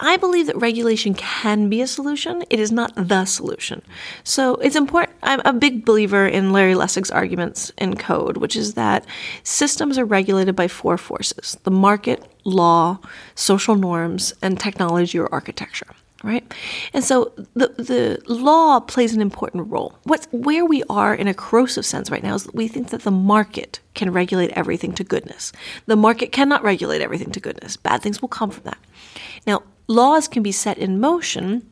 I 0.01 0.17
believe 0.17 0.47
that 0.47 0.57
regulation 0.57 1.15
can 1.15 1.69
be 1.69 1.81
a 1.81 1.87
solution. 1.87 2.43
It 2.51 2.59
is 2.59 2.73
not 2.73 2.93
the 2.97 3.25
solution. 3.25 3.81
So 4.25 4.57
it's 4.57 4.75
important. 4.75 5.17
I'm 5.23 5.41
a 5.45 5.53
big 5.53 5.85
believer 5.85 6.27
in 6.27 6.53
Larry 6.53 6.75
Lessig's 6.75 7.13
arguments 7.13 7.71
in 7.79 7.97
code, 7.97 8.39
which 8.39 8.57
is 8.57 8.75
that 8.75 9.07
systems 9.45 9.97
are 9.97 10.05
regulated 10.05 10.57
by 10.57 10.67
four 10.67 10.99
forces 10.99 11.57
the 11.63 11.71
market, 11.71 12.27
law, 12.45 12.99
social 13.37 13.77
norms, 13.77 14.35
and 14.43 14.59
technology 14.59 15.19
or 15.19 15.33
architecture 15.33 15.87
right? 16.25 16.55
And 16.93 17.05
so 17.05 17.33
the 17.55 17.69
the 17.77 18.23
law 18.27 18.81
plays 18.81 19.15
an 19.15 19.21
important 19.21 19.71
role. 19.71 19.97
What's 20.05 20.27
where 20.33 20.65
we 20.65 20.83
are 20.89 21.15
in 21.15 21.29
a 21.29 21.35
corrosive 21.35 21.85
sense 21.85 22.11
right 22.11 22.23
now 22.23 22.35
is 22.35 22.49
we 22.53 22.67
think 22.67 22.89
that 22.89 23.03
the 23.03 23.11
market 23.11 23.81
can 23.95 24.13
regulate 24.13 24.51
everything 24.53 24.93
to 24.95 25.05
goodness. 25.05 25.53
The 25.87 25.97
market 25.97 26.33
cannot 26.33 26.65
regulate 26.65 27.03
everything 27.03 27.31
to 27.33 27.41
goodness. 27.41 27.77
Bad 27.77 28.03
things 28.03 28.21
will 28.21 28.29
come 28.29 28.51
from 28.51 28.65
that. 28.65 28.79
Now, 29.47 29.63
laws 29.87 30.27
can 30.27 30.43
be 30.43 30.53
set 30.53 30.79
in 30.79 30.99
motion 30.99 31.71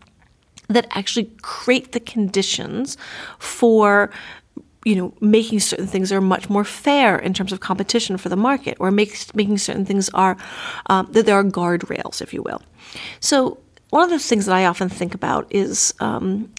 that 0.69 0.87
actually 0.91 1.31
create 1.41 1.93
the 1.93 2.01
conditions 2.01 2.97
for 3.39 4.11
you 4.85 4.97
know 4.97 5.15
making 5.21 5.61
certain 5.61 5.87
things 5.87 6.13
are 6.13 6.21
much 6.21 6.51
more 6.51 6.65
fair 6.65 7.19
in 7.19 7.33
terms 7.33 7.53
of 7.53 7.61
competition 7.61 8.19
for 8.19 8.29
the 8.29 8.37
market 8.37 8.77
or 8.81 8.91
make, 8.91 9.35
making 9.35 9.57
certain 9.59 9.85
things 9.85 10.11
are 10.11 10.37
um, 10.87 11.09
that 11.13 11.25
there 11.25 11.37
are 11.37 11.45
guardrails 11.45 12.21
if 12.21 12.35
you 12.35 12.43
will 12.43 12.61
so 13.21 13.59
one 13.93 14.05
of 14.05 14.09
the 14.11 14.19
things 14.19 14.47
that 14.47 14.55
I 14.55 14.65
often 14.65 14.89
think 14.89 15.15
about 15.15 15.47
is 15.51 15.93
um, 16.01 16.51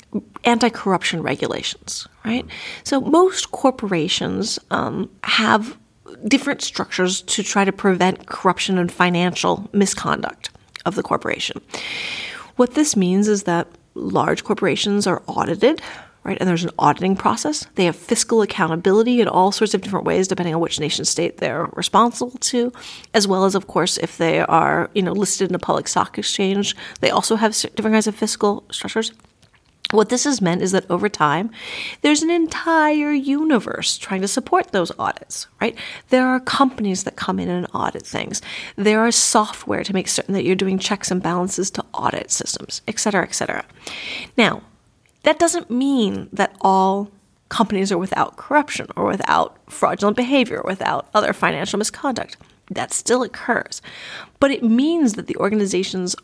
anti 0.44 0.70
corruption 0.70 1.24
regulations, 1.24 2.08
right? 2.24 2.46
So 2.84 3.02
most 3.02 3.50
corporations 3.50 4.60
um, 4.70 5.10
have 5.24 5.76
different 6.28 6.62
structures 6.62 7.24
to 7.24 7.42
try 7.42 7.66
to 7.66 7.72
prevent 7.72 8.28
corruption 8.28 8.78
and 8.78 8.92
financial 8.92 9.68
misconduct 9.74 10.52
of 10.86 10.94
the 10.94 11.02
corporation. 11.02 11.60
What 12.58 12.76
this 12.76 12.96
means 12.96 13.28
is 13.28 13.44
that 13.44 13.68
large 13.96 14.44
corporations 14.44 15.08
are 15.08 15.24
audited, 15.26 15.82
right? 16.24 16.38
And 16.40 16.48
there's 16.48 16.64
an 16.64 16.72
auditing 16.80 17.16
process. 17.16 17.66
They 17.76 17.86
have 17.86 17.96
fiscal 17.96 18.42
accountability 18.42 19.22
in 19.22 19.28
all 19.28 19.52
sorts 19.52 19.74
of 19.74 19.82
different 19.82 20.06
ways, 20.06 20.28
depending 20.28 20.56
on 20.56 20.62
which 20.62 20.80
nation 20.80 21.06
state 21.06 21.38
they're 21.38 21.70
responsible 21.74 22.38
to, 22.38 22.72
as 23.14 23.28
well 23.28 23.46
as, 23.46 23.56
of 23.56 23.68
course, 23.68 23.98
if 23.98 24.18
they 24.18 24.40
are, 24.40 24.90
you 24.94 25.02
know, 25.02 25.14
listed 25.14 25.50
in 25.50 25.56
a 25.56 25.60
public 25.60 25.88
stock 25.88 26.18
exchange, 26.18 26.76
they 27.02 27.10
also 27.10 27.36
have 27.36 27.54
different 27.54 27.94
kinds 27.94 28.08
of 28.08 28.16
fiscal 28.16 28.64
structures. 28.72 29.12
What 29.92 30.10
this 30.10 30.24
has 30.24 30.42
meant 30.42 30.64
is 30.64 30.72
that 30.72 30.90
over 30.90 31.08
time, 31.08 31.52
there's 32.02 32.24
an 32.24 32.32
entire 32.32 33.12
universe 33.12 34.00
trying 34.00 34.22
to 34.22 34.28
support 34.28 34.72
those 34.72 34.92
audits, 34.98 35.46
right? 35.62 35.78
There 36.10 36.26
are 36.26 36.40
companies 36.40 37.04
that 37.04 37.16
come 37.16 37.38
in 37.38 37.48
and 37.48 37.68
audit 37.76 38.08
things. 38.08 38.42
There 38.76 39.02
are 39.02 39.12
software 39.12 39.84
to 39.84 39.94
make 39.94 40.08
certain 40.08 40.34
that 40.34 40.46
you're 40.46 40.56
doing 40.56 40.80
checks 40.80 41.12
and 41.12 41.22
balances 41.22 41.70
to 41.72 41.86
audit 41.94 42.32
systems, 42.32 42.82
et 42.88 42.98
cetera, 42.98 43.22
et 43.22 43.36
cetera. 43.36 43.66
Now, 44.36 44.64
that 45.24 45.40
doesn't 45.40 45.72
mean 45.72 46.30
that 46.32 46.56
all 46.62 47.10
companies 47.50 47.92
are 47.92 47.98
without 47.98 48.36
corruption 48.36 48.88
or 48.96 49.06
without 49.06 49.58
fraudulent 49.72 50.18
behavior 50.18 50.60
or 50.60 50.70
without 50.70 51.08
other 51.14 51.34
financial 51.34 51.78
misconduct. 51.78 52.38
That 52.72 52.92
still 52.92 53.24
occurs. 53.24 53.82
But 54.40 54.52
it 54.52 54.64
means 54.64 55.14
that 55.14 55.28
the 55.28 55.36
organizations 55.38 56.16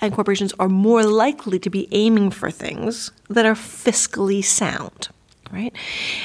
and 0.00 0.12
corporations 0.12 0.52
are 0.58 0.68
more 0.68 1.04
likely 1.04 1.58
to 1.60 1.70
be 1.70 1.86
aiming 1.92 2.30
for 2.30 2.50
things 2.50 3.12
that 3.28 3.46
are 3.46 3.54
fiscally 3.54 4.44
sound. 4.44 5.08
Right? 5.52 5.74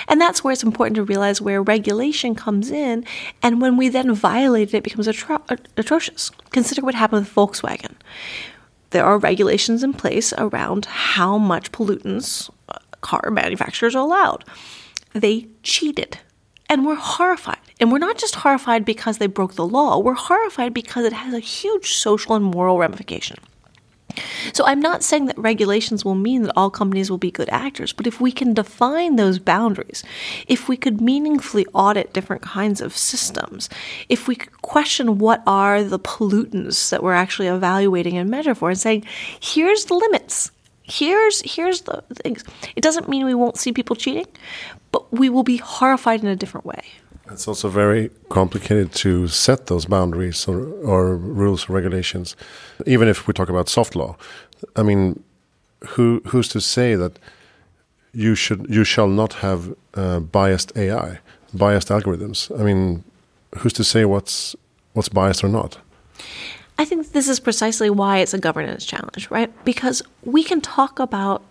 And 0.07 0.21
that's 0.21 0.41
where 0.41 0.53
it's 0.53 0.63
important 0.63 0.95
to 0.95 1.03
realize 1.03 1.41
where 1.41 1.61
regulation 1.61 2.33
comes 2.33 2.71
in. 2.71 3.05
And 3.43 3.61
when 3.61 3.75
we 3.75 3.89
then 3.89 4.15
violate 4.15 4.73
it, 4.73 4.77
it 4.77 4.83
becomes 4.85 5.05
atro- 5.05 5.59
atrocious. 5.75 6.31
Consider 6.51 6.81
what 6.81 6.95
happened 6.95 7.25
with 7.25 7.35
Volkswagen 7.35 7.95
there 8.91 9.05
are 9.05 9.17
regulations 9.17 9.83
in 9.83 9.93
place 9.93 10.33
around 10.37 10.85
how 10.85 11.37
much 11.37 11.71
pollutants 11.71 12.49
uh, 12.69 12.77
car 13.01 13.29
manufacturers 13.31 13.95
are 13.95 14.03
allowed. 14.03 14.45
They 15.13 15.47
cheated. 15.63 16.19
And 16.69 16.85
we're 16.85 16.95
horrified. 16.95 17.59
And 17.79 17.91
we're 17.91 17.97
not 17.99 18.17
just 18.17 18.35
horrified 18.35 18.83
because 18.83 19.17
they 19.17 19.27
broke 19.27 19.55
the 19.55 19.65
law, 19.65 19.99
we're 19.99 20.13
horrified 20.13 20.73
because 20.73 21.05
it 21.05 21.13
has 21.13 21.33
a 21.33 21.39
huge 21.39 21.93
social 21.93 22.35
and 22.35 22.45
moral 22.45 22.77
ramification. 22.77 23.37
So 24.53 24.65
I'm 24.65 24.79
not 24.79 25.03
saying 25.03 25.25
that 25.27 25.37
regulations 25.37 26.03
will 26.03 26.15
mean 26.15 26.43
that 26.43 26.53
all 26.55 26.69
companies 26.69 27.09
will 27.09 27.17
be 27.17 27.31
good 27.31 27.49
actors, 27.49 27.93
but 27.93 28.07
if 28.07 28.19
we 28.19 28.31
can 28.31 28.53
define 28.53 29.15
those 29.15 29.39
boundaries, 29.39 30.03
if 30.47 30.67
we 30.67 30.77
could 30.77 31.01
meaningfully 31.01 31.65
audit 31.73 32.13
different 32.13 32.41
kinds 32.41 32.81
of 32.81 32.95
systems, 32.97 33.69
if 34.09 34.27
we 34.27 34.35
could 34.35 34.61
question 34.61 35.17
what 35.17 35.41
are 35.47 35.83
the 35.83 35.99
pollutants 35.99 36.89
that 36.89 37.03
we're 37.03 37.13
actually 37.13 37.47
evaluating 37.47 38.17
and 38.17 38.29
measure 38.29 38.55
for 38.55 38.69
and 38.69 38.79
saying, 38.79 39.05
here's 39.39 39.85
the 39.85 39.93
limits. 39.93 40.51
Here's 40.83 41.41
here's 41.41 41.81
the 41.81 42.01
things. 42.13 42.45
It 42.77 42.81
doesn't 42.81 43.09
mean 43.09 43.25
we 43.25 43.33
won't 43.33 43.57
see 43.57 43.73
people 43.73 43.97
cheating, 43.97 44.27
but 44.93 45.11
we 45.11 45.27
will 45.27 45.43
be 45.43 45.57
horrified 45.57 46.21
in 46.21 46.27
a 46.27 46.35
different 46.35 46.65
way. 46.65 46.81
It's 47.31 47.47
also 47.47 47.69
very 47.69 48.09
complicated 48.29 48.93
to 48.93 49.27
set 49.27 49.67
those 49.67 49.85
boundaries 49.85 50.47
or, 50.47 50.61
or, 50.83 51.15
rules 51.15 51.69
or 51.69 51.73
regulations, 51.73 52.35
even 52.85 53.07
if 53.07 53.27
we 53.27 53.33
talk 53.33 53.49
about 53.49 53.69
soft 53.69 53.95
law. 53.95 54.15
I 54.75 54.83
mean, 54.83 55.23
who 55.89 56.21
who's 56.27 56.47
to 56.49 56.61
say 56.61 56.95
that 56.95 57.19
you 58.13 58.35
should 58.35 58.65
you 58.69 58.83
shall 58.83 59.07
not 59.07 59.33
have 59.33 59.75
uh, 59.93 60.19
biased 60.19 60.75
AI, 60.75 61.19
biased 61.53 61.89
algorithms? 61.89 62.51
I 62.59 62.63
mean, 62.63 63.03
who's 63.57 63.73
to 63.73 63.83
say 63.83 64.05
what's 64.05 64.55
what's 64.93 65.09
biased 65.09 65.43
or 65.43 65.49
not? 65.49 65.77
I 66.79 66.85
think 66.85 67.11
this 67.11 67.27
is 67.27 67.39
precisely 67.39 67.89
why 67.89 68.19
it's 68.19 68.33
a 68.33 68.39
governance 68.39 68.85
challenge, 68.85 69.29
right? 69.31 69.51
Because 69.65 70.01
we 70.23 70.43
can 70.43 70.61
talk 70.61 70.99
about 70.99 71.41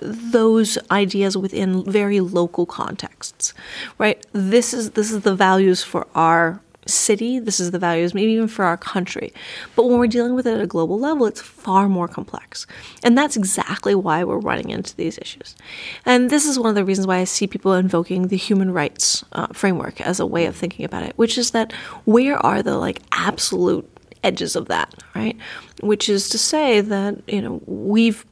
those 0.00 0.78
ideas 0.90 1.36
within 1.36 1.84
very 1.90 2.20
local 2.20 2.66
contexts, 2.66 3.54
right? 3.98 4.24
This 4.32 4.74
is 4.74 4.90
this 4.90 5.10
is 5.10 5.22
the 5.22 5.34
values 5.34 5.82
for 5.82 6.06
our 6.14 6.60
city. 6.88 7.38
This 7.38 7.60
is 7.60 7.70
the 7.70 7.78
values, 7.78 8.14
maybe 8.14 8.32
even 8.32 8.48
for 8.48 8.64
our 8.64 8.76
country. 8.76 9.32
But 9.74 9.86
when 9.86 9.98
we're 9.98 10.06
dealing 10.06 10.34
with 10.34 10.46
it 10.46 10.54
at 10.54 10.60
a 10.60 10.66
global 10.66 10.98
level, 10.98 11.26
it's 11.26 11.40
far 11.40 11.88
more 11.88 12.08
complex. 12.08 12.66
And 13.02 13.16
that's 13.16 13.36
exactly 13.36 13.94
why 13.94 14.24
we're 14.24 14.38
running 14.38 14.70
into 14.70 14.94
these 14.96 15.18
issues. 15.18 15.56
And 16.04 16.30
this 16.30 16.46
is 16.46 16.58
one 16.58 16.68
of 16.68 16.74
the 16.74 16.84
reasons 16.84 17.06
why 17.06 17.18
I 17.18 17.24
see 17.24 17.46
people 17.46 17.74
invoking 17.74 18.28
the 18.28 18.36
human 18.36 18.72
rights 18.72 19.24
uh, 19.32 19.48
framework 19.48 20.00
as 20.00 20.20
a 20.20 20.26
way 20.26 20.46
of 20.46 20.56
thinking 20.56 20.84
about 20.84 21.02
it, 21.02 21.16
which 21.16 21.36
is 21.38 21.50
that 21.50 21.72
where 22.04 22.38
are 22.44 22.62
the 22.62 22.78
like 22.78 23.02
absolute 23.12 23.88
edges 24.22 24.56
of 24.56 24.66
that, 24.68 24.92
right? 25.14 25.36
Which 25.80 26.08
is 26.08 26.28
to 26.30 26.38
say 26.38 26.80
that, 26.80 27.28
you 27.28 27.42
know, 27.42 27.60
we've 27.66 28.24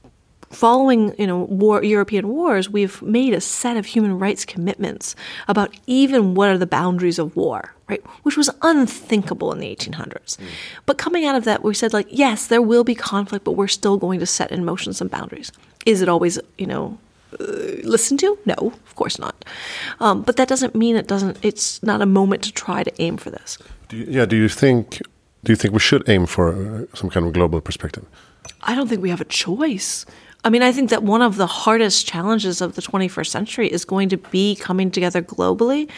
following 0.54 1.14
you 1.18 1.26
know 1.26 1.38
war, 1.38 1.82
European 1.82 2.28
wars, 2.28 2.70
we've 2.70 3.00
made 3.02 3.34
a 3.34 3.40
set 3.40 3.76
of 3.76 3.86
human 3.86 4.18
rights 4.18 4.44
commitments 4.44 5.14
about 5.48 5.74
even 5.86 6.34
what 6.34 6.48
are 6.48 6.58
the 6.58 6.66
boundaries 6.66 7.18
of 7.18 7.36
war, 7.36 7.74
right? 7.88 8.02
Which 8.22 8.36
was 8.36 8.50
unthinkable 8.62 9.52
in 9.52 9.58
the 9.58 9.74
1800s. 9.74 10.36
Mm. 10.36 10.46
But 10.86 10.98
coming 10.98 11.24
out 11.26 11.36
of 11.36 11.44
that, 11.44 11.62
we 11.62 11.74
said 11.74 11.92
like, 11.92 12.06
yes, 12.10 12.46
there 12.46 12.62
will 12.62 12.84
be 12.84 12.94
conflict, 12.94 13.44
but 13.44 13.52
we're 13.52 13.68
still 13.68 13.96
going 13.96 14.20
to 14.20 14.26
set 14.26 14.52
in 14.52 14.64
motion 14.64 14.92
some 14.92 15.08
boundaries. 15.08 15.52
Is 15.84 16.00
it 16.00 16.08
always 16.08 16.38
you 16.58 16.66
know 16.66 16.98
uh, 17.40 17.44
listened 17.82 18.20
to? 18.20 18.38
No, 18.46 18.72
of 18.86 18.94
course 18.94 19.18
not. 19.18 19.44
Um, 20.00 20.22
but 20.22 20.36
that 20.36 20.48
doesn't 20.48 20.74
mean 20.74 20.96
it 20.96 21.08
doesn't. 21.08 21.38
It's 21.42 21.82
not 21.82 22.00
a 22.00 22.06
moment 22.06 22.42
to 22.44 22.52
try 22.52 22.82
to 22.82 22.92
aim 23.02 23.16
for 23.16 23.30
this. 23.30 23.58
Do 23.88 23.96
you, 23.96 24.06
yeah. 24.08 24.26
Do 24.26 24.36
you 24.36 24.48
think? 24.48 25.00
Do 25.44 25.52
you 25.52 25.56
think 25.56 25.74
we 25.74 25.80
should 25.80 26.08
aim 26.08 26.24
for 26.26 26.54
uh, 26.54 26.96
some 26.96 27.10
kind 27.10 27.26
of 27.26 27.34
global 27.34 27.60
perspective? 27.60 28.06
I 28.62 28.74
don't 28.74 28.88
think 28.88 29.02
we 29.02 29.10
have 29.10 29.20
a 29.20 29.26
choice. 29.26 30.06
I 30.44 30.50
mean, 30.50 30.62
I 30.62 30.72
think 30.72 30.90
that 30.90 31.02
one 31.02 31.22
of 31.22 31.36
the 31.36 31.46
hardest 31.46 32.06
challenges 32.06 32.60
of 32.60 32.74
the 32.74 32.82
21st 32.82 33.26
century 33.28 33.66
is 33.66 33.86
going 33.86 34.10
to 34.10 34.18
be 34.18 34.56
coming 34.56 34.90
together 34.90 35.22
globally 35.22 35.90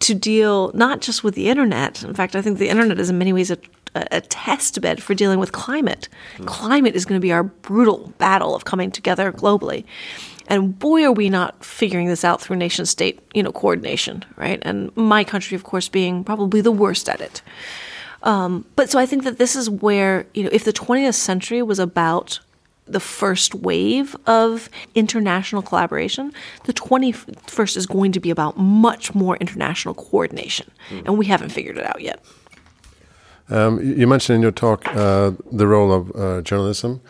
to 0.00 0.14
deal 0.14 0.70
not 0.74 1.00
just 1.00 1.24
with 1.24 1.34
the 1.34 1.48
internet. 1.48 2.04
In 2.04 2.12
fact, 2.12 2.36
I 2.36 2.42
think 2.42 2.58
the 2.58 2.68
internet 2.68 3.00
is 3.00 3.08
in 3.08 3.16
many 3.16 3.32
ways 3.32 3.50
a, 3.50 3.58
a 3.94 4.20
test 4.20 4.78
bed 4.82 5.02
for 5.02 5.14
dealing 5.14 5.38
with 5.38 5.52
climate. 5.52 6.10
Mm. 6.36 6.46
Climate 6.46 6.94
is 6.94 7.06
going 7.06 7.18
to 7.18 7.22
be 7.22 7.32
our 7.32 7.44
brutal 7.44 8.12
battle 8.18 8.54
of 8.54 8.66
coming 8.66 8.90
together 8.90 9.32
globally. 9.32 9.84
And 10.48 10.78
boy, 10.78 11.04
are 11.04 11.12
we 11.12 11.30
not 11.30 11.64
figuring 11.64 12.08
this 12.08 12.24
out 12.24 12.42
through 12.42 12.56
nation 12.56 12.84
state, 12.84 13.20
you 13.32 13.42
know, 13.42 13.52
coordination, 13.52 14.22
right? 14.36 14.58
And 14.62 14.94
my 14.94 15.24
country, 15.24 15.54
of 15.54 15.64
course, 15.64 15.88
being 15.88 16.24
probably 16.24 16.60
the 16.60 16.72
worst 16.72 17.08
at 17.08 17.22
it. 17.22 17.40
Um, 18.22 18.66
but 18.76 18.90
so 18.90 18.98
I 18.98 19.06
think 19.06 19.24
that 19.24 19.38
this 19.38 19.56
is 19.56 19.70
where, 19.70 20.26
you 20.34 20.42
know, 20.42 20.50
if 20.52 20.64
the 20.64 20.72
20th 20.72 21.14
century 21.14 21.62
was 21.62 21.78
about 21.78 22.40
the 22.86 23.00
first 23.00 23.54
wave 23.54 24.14
of 24.26 24.68
international 24.94 25.62
collaboration, 25.62 26.32
the 26.64 26.72
21st 26.72 27.76
is 27.76 27.86
going 27.86 28.12
to 28.12 28.20
be 28.20 28.30
about 28.30 28.58
much 28.58 29.14
more 29.14 29.36
international 29.36 29.94
coordination. 29.94 30.70
Mm. 30.90 31.02
And 31.06 31.18
we 31.18 31.26
haven't 31.26 31.50
figured 31.50 31.78
it 31.78 31.86
out 31.86 32.00
yet. 32.00 32.22
Um, 33.50 33.80
you 33.80 34.06
mentioned 34.06 34.36
in 34.36 34.42
your 34.42 34.52
talk 34.52 34.86
uh, 34.88 35.32
the 35.52 35.66
role 35.66 35.92
of 35.92 36.16
uh, 36.16 36.40
journalism 36.42 37.00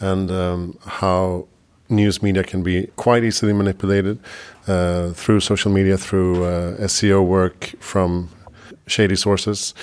and 0.00 0.30
um, 0.30 0.78
how 0.86 1.46
news 1.88 2.22
media 2.22 2.42
can 2.42 2.62
be 2.62 2.86
quite 2.96 3.24
easily 3.24 3.52
manipulated 3.52 4.18
uh, 4.66 5.10
through 5.10 5.40
social 5.40 5.70
media, 5.70 5.98
through 5.98 6.44
uh, 6.44 6.76
SEO 6.78 7.24
work 7.24 7.74
from 7.78 8.30
shady 8.86 9.16
sources. 9.16 9.74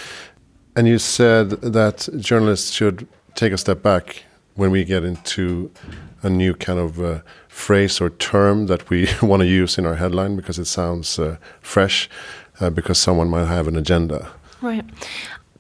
And 0.76 0.88
you 0.88 0.98
said 0.98 1.50
that 1.62 2.10
journalists 2.18 2.72
should 2.72 3.08
take 3.36 3.54
a 3.54 3.58
step 3.58 3.84
back 3.84 4.24
when 4.60 4.72
we 4.72 4.84
get 4.84 5.06
into 5.06 5.72
a 6.22 6.30
new 6.30 6.54
kind 6.54 6.80
of 6.80 7.00
uh, 7.00 7.22
phrase 7.48 8.02
or 8.02 8.10
term 8.10 8.68
that 8.68 8.90
we 8.90 9.08
want 9.22 9.40
to 9.42 9.48
use 9.48 9.78
in 9.78 9.86
our 9.86 9.96
headline 9.96 10.36
because 10.36 10.60
it 10.60 10.66
sounds 10.66 11.18
uh, 11.18 11.38
fresh, 11.62 12.10
uh, 12.60 12.70
because 12.70 13.00
someone 13.00 13.30
might 13.30 13.46
have 13.46 13.68
an 13.70 13.78
agenda. 13.78 14.30
Right. 14.62 14.84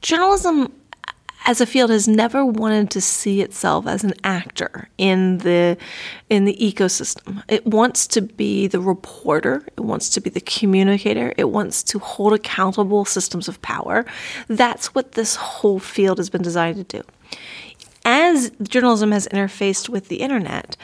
Journalism 0.01 0.73
as 1.45 1.61
a 1.61 1.65
field 1.65 1.89
has 1.89 2.07
never 2.07 2.45
wanted 2.45 2.91
to 2.91 2.99
see 2.99 3.41
itself 3.41 3.87
as 3.87 4.03
an 4.03 4.13
actor 4.25 4.89
in 4.97 5.37
the 5.39 5.77
in 6.29 6.43
the 6.43 6.57
ecosystem. 6.57 7.41
It 7.47 7.65
wants 7.65 8.05
to 8.07 8.21
be 8.21 8.67
the 8.67 8.81
reporter, 8.81 9.65
it 9.77 9.81
wants 9.81 10.09
to 10.11 10.21
be 10.21 10.29
the 10.29 10.41
communicator, 10.41 11.33
it 11.37 11.49
wants 11.49 11.83
to 11.83 11.99
hold 11.99 12.33
accountable 12.33 13.05
systems 13.05 13.47
of 13.47 13.61
power. 13.61 14.05
That's 14.47 14.93
what 14.93 15.13
this 15.13 15.35
whole 15.35 15.79
field 15.79 16.17
has 16.17 16.29
been 16.29 16.41
designed 16.41 16.75
to 16.75 16.83
do. 16.83 17.03
As 18.11 18.49
journalism 18.63 19.11
has 19.11 19.27
interfaced 19.27 19.87
with 19.87 20.07
the 20.07 20.15
internet, 20.15 20.75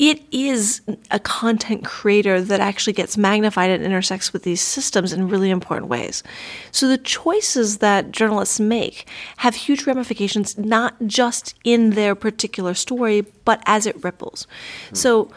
it 0.00 0.20
is 0.32 0.80
a 1.12 1.20
content 1.20 1.84
creator 1.84 2.40
that 2.40 2.58
actually 2.58 2.92
gets 2.92 3.16
magnified 3.16 3.70
and 3.70 3.84
intersects 3.84 4.32
with 4.32 4.42
these 4.42 4.60
systems 4.60 5.12
in 5.12 5.28
really 5.28 5.50
important 5.50 5.88
ways. 5.88 6.24
So 6.72 6.88
the 6.88 6.98
choices 6.98 7.78
that 7.78 8.10
journalists 8.10 8.58
make 8.58 9.08
have 9.36 9.54
huge 9.54 9.86
ramifications, 9.86 10.58
not 10.58 10.96
just 11.06 11.54
in 11.62 11.90
their 11.90 12.16
particular 12.16 12.74
story, 12.74 13.24
but 13.44 13.62
as 13.66 13.86
it 13.86 14.02
ripples. 14.02 14.48
Mm. 14.90 14.96
So 14.96 15.30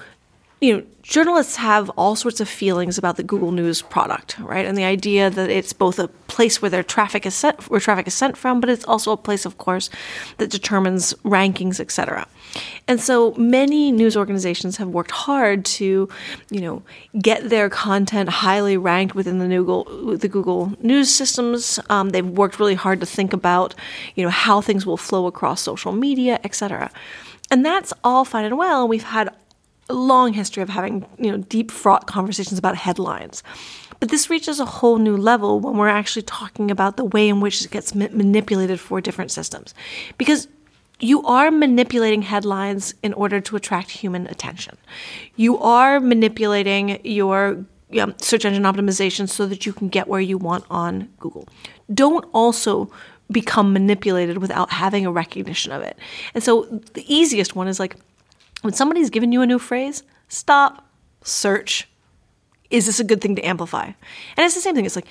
you 0.62 0.76
know, 0.76 0.84
journalists 1.04 1.56
have 1.56 1.90
all 1.92 2.16
sorts 2.16 2.42
of 2.42 2.50
feelings 2.50 2.98
about 2.98 3.16
the 3.16 3.24
Google 3.24 3.52
News 3.52 3.82
product, 3.82 4.38
right? 4.40 4.66
And 4.66 4.78
the 4.78 4.84
idea 4.84 5.30
that 5.30 5.50
it's 5.50 5.72
both 5.72 5.98
a 6.00 6.10
place 6.28 6.62
where 6.62 6.70
their 6.70 6.84
traffic 6.84 7.26
is 7.26 7.34
sent, 7.34 7.70
where 7.70 7.80
traffic 7.80 8.08
is 8.08 8.14
sent 8.14 8.36
from, 8.36 8.60
but 8.60 8.70
it's 8.70 8.84
also 8.84 9.14
a 9.14 9.18
place, 9.18 9.46
of 9.46 9.58
course, 9.58 9.90
that 10.38 10.50
determines 10.50 11.14
rankings, 11.24 11.80
etc. 11.80 12.28
And 12.88 13.00
so 13.00 13.34
many 13.36 13.92
news 13.92 14.18
organizations 14.18 14.78
have 14.78 14.90
worked 14.90 15.12
hard 15.12 15.64
to, 15.66 16.10
you 16.50 16.62
know, 16.62 16.84
get 17.22 17.50
their 17.50 17.70
content 17.70 18.28
highly 18.30 18.76
ranked 18.76 19.16
within 19.16 19.40
the 19.40 19.48
Google 19.48 20.18
the 20.18 20.28
Google 20.28 20.74
News 20.82 21.10
systems. 21.10 21.80
Um, 21.90 22.10
they've 22.10 22.28
worked 22.28 22.60
really 22.60 22.76
hard 22.76 23.00
to 23.00 23.06
think 23.06 23.32
about, 23.32 23.76
you 24.16 24.24
know, 24.24 24.30
how 24.30 24.60
things 24.60 24.86
will 24.86 24.98
flow 24.98 25.26
across 25.26 25.62
social 25.62 25.94
media, 25.94 26.40
etc. 26.44 26.92
And 27.50 27.66
that's 27.66 27.94
all 28.04 28.26
fine 28.26 28.46
and 28.46 28.58
well. 28.58 28.88
We've 28.88 29.04
had 29.04 29.34
long 29.94 30.34
history 30.34 30.64
of 30.64 30.70
having 30.70 31.06
you 31.18 31.32
know 31.32 31.38
deep 31.38 31.72
fraught 31.72 32.08
conversations 32.08 32.60
about 32.60 32.76
headlines. 32.76 33.44
But 34.00 34.10
this 34.10 34.30
reaches 34.30 34.60
a 34.60 34.66
whole 34.66 34.98
new 34.98 35.18
level 35.18 35.60
when 35.60 35.78
we're 35.78 35.90
actually 35.90 36.22
talking 36.22 36.72
about 36.72 36.96
the 36.96 37.04
way 37.04 37.28
in 37.28 37.42
which 37.42 37.64
it 37.64 37.72
gets 37.72 37.94
ma- 37.94 38.08
manipulated 38.12 38.80
for 38.80 39.02
different 39.02 39.32
systems. 39.32 39.74
Because 40.18 40.48
you 41.02 41.22
are 41.24 41.52
manipulating 41.52 42.22
headlines 42.22 42.94
in 43.04 43.14
order 43.14 43.40
to 43.42 43.56
attract 43.56 43.92
human 43.92 44.28
attention. 44.28 44.78
You 45.36 45.58
are 45.60 46.00
manipulating 46.00 47.00
your 47.06 47.66
um, 48.00 48.14
search 48.18 48.46
engine 48.46 48.64
optimization 48.64 49.28
so 49.28 49.46
that 49.48 49.66
you 49.66 49.74
can 49.74 49.90
get 49.90 50.08
where 50.08 50.22
you 50.22 50.38
want 50.38 50.66
on 50.70 51.10
Google. 51.20 51.48
Don't 51.94 52.26
also 52.34 52.92
become 53.32 53.74
manipulated 53.74 54.40
without 54.40 54.72
having 54.72 55.06
a 55.06 55.12
recognition 55.12 55.72
of 55.72 55.82
it. 55.82 55.98
And 56.34 56.44
so 56.44 56.64
the 56.94 57.06
easiest 57.14 57.56
one 57.56 57.68
is 57.68 57.80
like 57.80 57.96
when 58.62 58.74
somebody's 58.74 59.10
given 59.10 59.32
you 59.32 59.42
a 59.42 59.48
new 59.48 59.60
phrase, 59.60 60.04
stop, 60.28 60.88
search. 61.24 61.88
Is 62.70 62.86
this 62.86 63.00
a 63.00 63.04
good 63.04 63.22
thing 63.22 63.36
to 63.36 63.42
amplify? 63.42 63.86
And 63.86 63.96
it's 64.38 64.56
the 64.56 64.62
same 64.62 64.76
thing. 64.76 64.86
It's 64.86 64.96
like, 64.96 65.08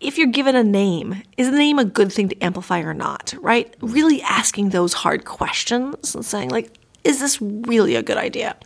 if 0.00 0.18
you're 0.18 0.26
given 0.26 0.54
a 0.54 0.62
name, 0.62 1.22
is 1.36 1.50
the 1.50 1.56
name 1.56 1.78
a 1.78 1.84
good 1.84 2.12
thing 2.12 2.28
to 2.28 2.44
amplify 2.44 2.80
or 2.80 2.94
not? 2.94 3.34
Right? 3.40 3.74
Really 3.80 4.22
asking 4.22 4.70
those 4.70 4.92
hard 4.92 5.24
questions 5.24 6.14
and 6.14 6.24
saying, 6.24 6.50
like, 6.50 6.70
is 7.04 7.20
this 7.20 7.40
really 7.40 7.94
a 7.96 8.02
good 8.02 8.16
idea? 8.16 8.56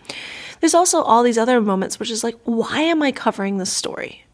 There's 0.61 0.75
also 0.75 1.03
all 1.03 1.23
these 1.23 1.39
other 1.39 1.61
moments, 1.61 1.99
which 1.99 2.11
is 2.11 2.25
like, 2.25 2.37
why 2.45 2.83
am 2.83 3.03
I 3.03 3.13
covering 3.13 3.59
this 3.59 3.73
story? 3.73 4.25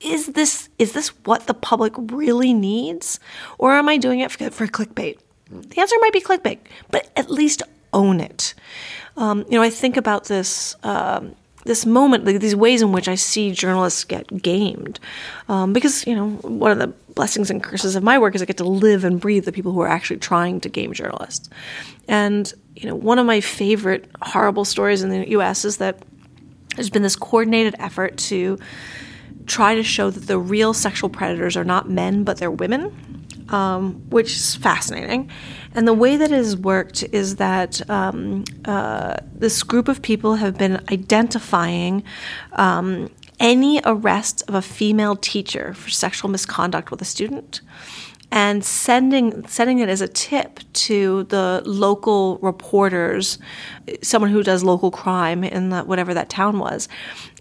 Is 0.00 0.28
this 0.28 0.68
is 0.78 0.92
this 0.92 1.08
what 1.24 1.46
the 1.46 1.54
public 1.54 1.94
really 1.96 2.52
needs, 2.52 3.18
or 3.58 3.72
am 3.72 3.88
I 3.88 3.96
doing 3.96 4.20
it 4.20 4.30
for, 4.30 4.50
for 4.50 4.66
clickbait? 4.66 5.18
The 5.50 5.80
answer 5.80 5.96
might 6.00 6.12
be 6.12 6.20
clickbait, 6.20 6.58
but 6.90 7.10
at 7.16 7.30
least 7.30 7.62
own 7.94 8.20
it. 8.20 8.54
Um, 9.16 9.44
you 9.48 9.56
know, 9.56 9.62
I 9.62 9.70
think 9.70 9.96
about 9.96 10.24
this. 10.24 10.76
Um, 10.82 11.34
this 11.64 11.86
moment, 11.86 12.26
like 12.26 12.40
these 12.40 12.54
ways 12.54 12.82
in 12.82 12.92
which 12.92 13.08
I 13.08 13.14
see 13.14 13.50
journalists 13.50 14.04
get 14.04 14.42
gamed, 14.42 15.00
um, 15.48 15.72
because 15.72 16.06
you 16.06 16.14
know 16.14 16.32
one 16.42 16.70
of 16.70 16.78
the 16.78 16.88
blessings 17.14 17.50
and 17.50 17.62
curses 17.62 17.96
of 17.96 18.02
my 18.02 18.18
work 18.18 18.34
is 18.34 18.42
I 18.42 18.44
get 18.44 18.58
to 18.58 18.64
live 18.64 19.02
and 19.02 19.18
breathe 19.18 19.46
the 19.46 19.52
people 19.52 19.72
who 19.72 19.80
are 19.80 19.88
actually 19.88 20.18
trying 20.18 20.60
to 20.60 20.68
game 20.68 20.92
journalists. 20.92 21.48
And 22.06 22.52
you 22.76 22.86
know, 22.86 22.94
one 22.94 23.18
of 23.18 23.24
my 23.24 23.40
favorite 23.40 24.10
horrible 24.20 24.66
stories 24.66 25.02
in 25.02 25.08
the 25.08 25.30
U.S. 25.30 25.64
is 25.64 25.78
that 25.78 26.02
there's 26.76 26.90
been 26.90 27.02
this 27.02 27.16
coordinated 27.16 27.76
effort 27.78 28.18
to 28.18 28.58
try 29.46 29.74
to 29.74 29.82
show 29.82 30.10
that 30.10 30.26
the 30.26 30.38
real 30.38 30.74
sexual 30.74 31.08
predators 31.08 31.56
are 31.56 31.64
not 31.64 31.88
men 31.88 32.24
but 32.24 32.38
they're 32.38 32.50
women 32.50 32.92
um, 33.48 34.02
which 34.10 34.32
is 34.32 34.56
fascinating. 34.56 35.30
And 35.74 35.88
the 35.88 35.94
way 35.94 36.16
that 36.16 36.30
it 36.30 36.36
has 36.36 36.56
worked 36.56 37.02
is 37.12 37.36
that 37.36 37.88
um, 37.90 38.44
uh, 38.64 39.16
this 39.34 39.62
group 39.62 39.88
of 39.88 40.02
people 40.02 40.36
have 40.36 40.56
been 40.56 40.80
identifying 40.90 42.04
um, 42.52 43.10
any 43.40 43.80
arrest 43.84 44.42
of 44.46 44.54
a 44.54 44.62
female 44.62 45.16
teacher 45.16 45.74
for 45.74 45.90
sexual 45.90 46.30
misconduct 46.30 46.90
with 46.90 47.02
a 47.02 47.04
student 47.04 47.60
and 48.34 48.64
sending 48.64 49.46
sending 49.46 49.78
it 49.78 49.88
as 49.88 50.00
a 50.00 50.08
tip 50.08 50.58
to 50.72 51.22
the 51.24 51.62
local 51.64 52.38
reporters, 52.38 53.38
someone 54.02 54.28
who 54.32 54.42
does 54.42 54.64
local 54.64 54.90
crime 54.90 55.44
in 55.44 55.68
the, 55.68 55.82
whatever 55.82 56.12
that 56.12 56.30
town 56.30 56.58
was. 56.58 56.88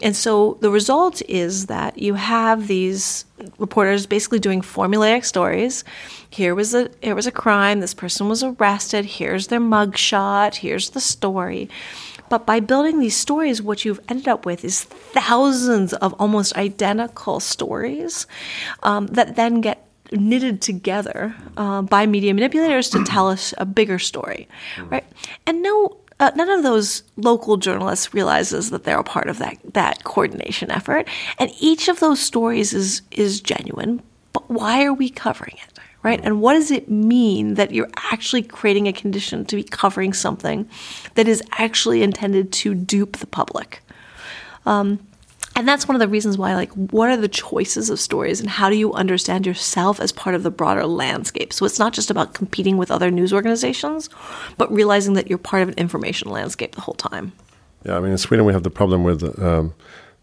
And 0.03 0.15
so 0.15 0.60
the 0.62 0.69
result 0.69 1.23
is 1.27 1.65
that 1.65 1.97
you 1.97 2.13
have 2.13 2.67
these 2.67 3.25
reporters 3.58 4.06
basically 4.06 4.38
doing 4.38 4.62
formulaic 4.62 5.25
stories. 5.25 5.84
Here 6.29 6.53
was 6.53 6.75
a 6.75 6.91
here 7.01 7.15
was 7.15 7.25
a 7.25 7.32
crime. 7.32 7.79
This 7.79 7.95
person 7.95 8.29
was 8.29 8.43
arrested. 8.43 9.03
Here's 9.03 9.47
their 9.47 9.60
mugshot. 9.60 10.58
Here's 10.58 10.91
the 10.91 11.01
story. 11.01 11.69
But 12.29 12.45
by 12.45 12.60
building 12.60 12.99
these 12.99 13.17
stories, 13.17 13.63
what 13.63 13.84
you've 13.84 13.99
ended 14.10 14.27
up 14.27 14.45
with 14.45 14.63
is 14.63 14.84
thousands 14.84 15.93
of 15.93 16.13
almost 16.19 16.56
identical 16.56 17.39
stories 17.39 18.27
um, 18.84 19.08
that 19.08 19.36
then 19.36 19.60
get 19.62 19.88
knitted 20.13 20.62
together 20.62 21.36
uh, 21.58 21.82
by 21.82 22.06
media 22.06 22.34
manipulators 22.34 22.89
to 22.89 23.04
tell 23.04 23.30
us 23.30 23.54
a 23.58 23.65
bigger 23.65 23.99
story, 23.99 24.47
right? 24.89 25.06
And 25.45 25.62
no, 25.62 25.97
uh, 26.19 26.32
none 26.36 26.49
of 26.49 26.63
those 26.63 27.04
local 27.17 27.58
journalists 27.58 28.13
realizes 28.13 28.69
that 28.69 28.84
they're 28.84 28.99
a 28.99 29.04
part 29.04 29.30
of 29.30 29.39
that 29.39 29.58
that 29.73 30.04
coordination 30.04 30.71
effort, 30.71 31.08
and 31.39 31.52
each 31.60 31.88
of 31.88 31.99
those 31.99 32.19
stories 32.19 32.73
is 32.73 33.02
is 33.12 33.41
genuine. 33.41 34.02
But 34.32 34.49
why 34.49 34.84
are 34.84 34.93
we 34.93 35.10
covering 35.10 35.58
it? 35.58 35.80
Right? 36.02 36.19
And 36.21 36.41
what 36.41 36.54
does 36.54 36.69
it 36.69 36.89
mean 36.89 37.54
that 37.54 37.71
you're 37.71 37.89
actually 38.12 38.43
creating 38.43 38.88
a 38.88 38.93
condition 38.93 39.45
to 39.45 39.56
be 39.56 39.63
covering 39.63 40.12
something 40.12 40.69
that 41.15 41.30
is 41.30 41.41
actually 41.58 42.04
intended 42.04 42.52
to 42.54 42.76
dupe 42.76 43.17
the 43.17 43.28
public? 43.28 43.82
Um, 44.65 44.99
and 45.55 45.67
that's 45.67 45.87
one 45.87 45.95
of 45.95 45.99
the 45.99 46.07
reasons 46.07 46.37
why 46.37 46.55
like 46.55 46.71
what 46.71 47.09
are 47.09 47.17
the 47.17 47.27
choices 47.27 47.89
of 47.89 47.99
stories 47.99 48.39
and 48.39 48.49
how 48.49 48.69
do 48.69 48.75
you 48.75 48.93
understand 48.93 49.45
yourself 49.45 49.99
as 49.99 50.11
part 50.11 50.35
of 50.35 50.43
the 50.43 50.51
broader 50.51 50.85
landscape? 50.85 51.53
So 51.53 51.65
it's 51.65 51.79
not 51.79 51.93
just 51.93 52.09
about 52.09 52.33
competing 52.33 52.77
with 52.77 52.89
other 52.91 53.11
news 53.11 53.33
organizations 53.33 54.09
but 54.57 54.71
realizing 54.71 55.13
that 55.13 55.27
you're 55.27 55.37
part 55.37 55.63
of 55.63 55.69
an 55.69 55.75
information 55.75 56.29
landscape 56.29 56.75
the 56.75 56.81
whole 56.81 56.95
time. 56.95 57.33
Yeah 57.85 57.97
i 57.97 57.99
mean 57.99 58.11
in 58.11 58.17
sweden 58.17 58.45
we 58.45 58.53
have 58.53 58.63
the 58.63 58.69
problem 58.69 59.03
with 59.03 59.21
um, 59.39 59.73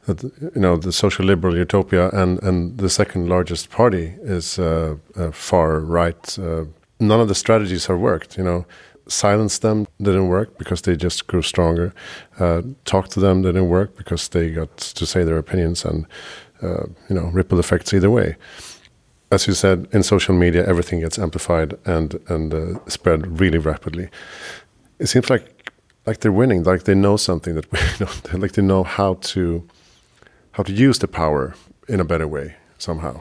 that 0.06 0.22
you 0.22 0.60
know 0.60 0.76
the 0.76 0.92
social 0.92 1.24
liberal 1.24 1.56
utopia 1.56 2.08
and 2.10 2.42
and 2.42 2.78
the 2.78 2.88
second 2.88 3.28
largest 3.28 3.70
party 3.70 4.14
is 4.22 4.58
uh, 4.58 4.96
far 5.32 5.80
right 5.80 6.38
uh, 6.38 6.64
none 6.98 7.20
of 7.20 7.28
the 7.28 7.34
strategies 7.34 7.86
have 7.86 7.98
worked 7.98 8.36
you 8.38 8.44
know 8.44 8.64
silence 9.11 9.59
them 9.59 9.87
didn't 10.01 10.29
work 10.29 10.57
because 10.59 10.83
they 10.83 10.96
just 10.96 11.27
grew 11.27 11.42
stronger. 11.42 11.92
Uh, 12.38 12.62
talk 12.85 13.09
to 13.09 13.20
them 13.20 13.42
didn't 13.42 13.68
work 13.68 13.96
because 13.96 14.29
they 14.29 14.51
got 14.51 14.77
to 14.77 15.07
say 15.07 15.25
their 15.25 15.38
opinions 15.38 15.85
and 15.85 16.07
uh, 16.62 16.85
you 17.09 17.14
know 17.16 17.31
ripple 17.33 17.59
effects 17.59 17.92
either 17.92 18.11
way. 18.11 18.37
As 19.31 19.46
you 19.46 19.55
said, 19.55 19.87
in 19.92 20.03
social 20.03 20.35
media, 20.35 20.66
everything 20.66 21.01
gets 21.01 21.18
amplified 21.18 21.79
and 21.85 22.20
and 22.29 22.55
uh, 22.55 22.79
spread 22.87 23.40
really 23.40 23.59
rapidly. 23.59 24.09
It 24.99 25.07
seems 25.07 25.31
like 25.31 25.73
like 26.07 26.20
they're 26.20 26.33
winning, 26.33 26.62
like 26.62 26.85
they 26.85 26.94
know 26.94 27.16
something 27.16 27.55
that 27.55 27.70
we 27.73 27.79
don't, 27.99 28.40
like 28.40 28.53
they 28.53 28.62
know 28.62 28.83
how 28.83 29.14
to 29.33 29.66
how 30.53 30.62
to 30.62 30.73
use 30.73 30.99
the 30.99 31.09
power 31.09 31.55
in 31.88 32.01
a 32.01 32.05
better 32.05 32.29
way 32.29 32.57
somehow. 32.79 33.20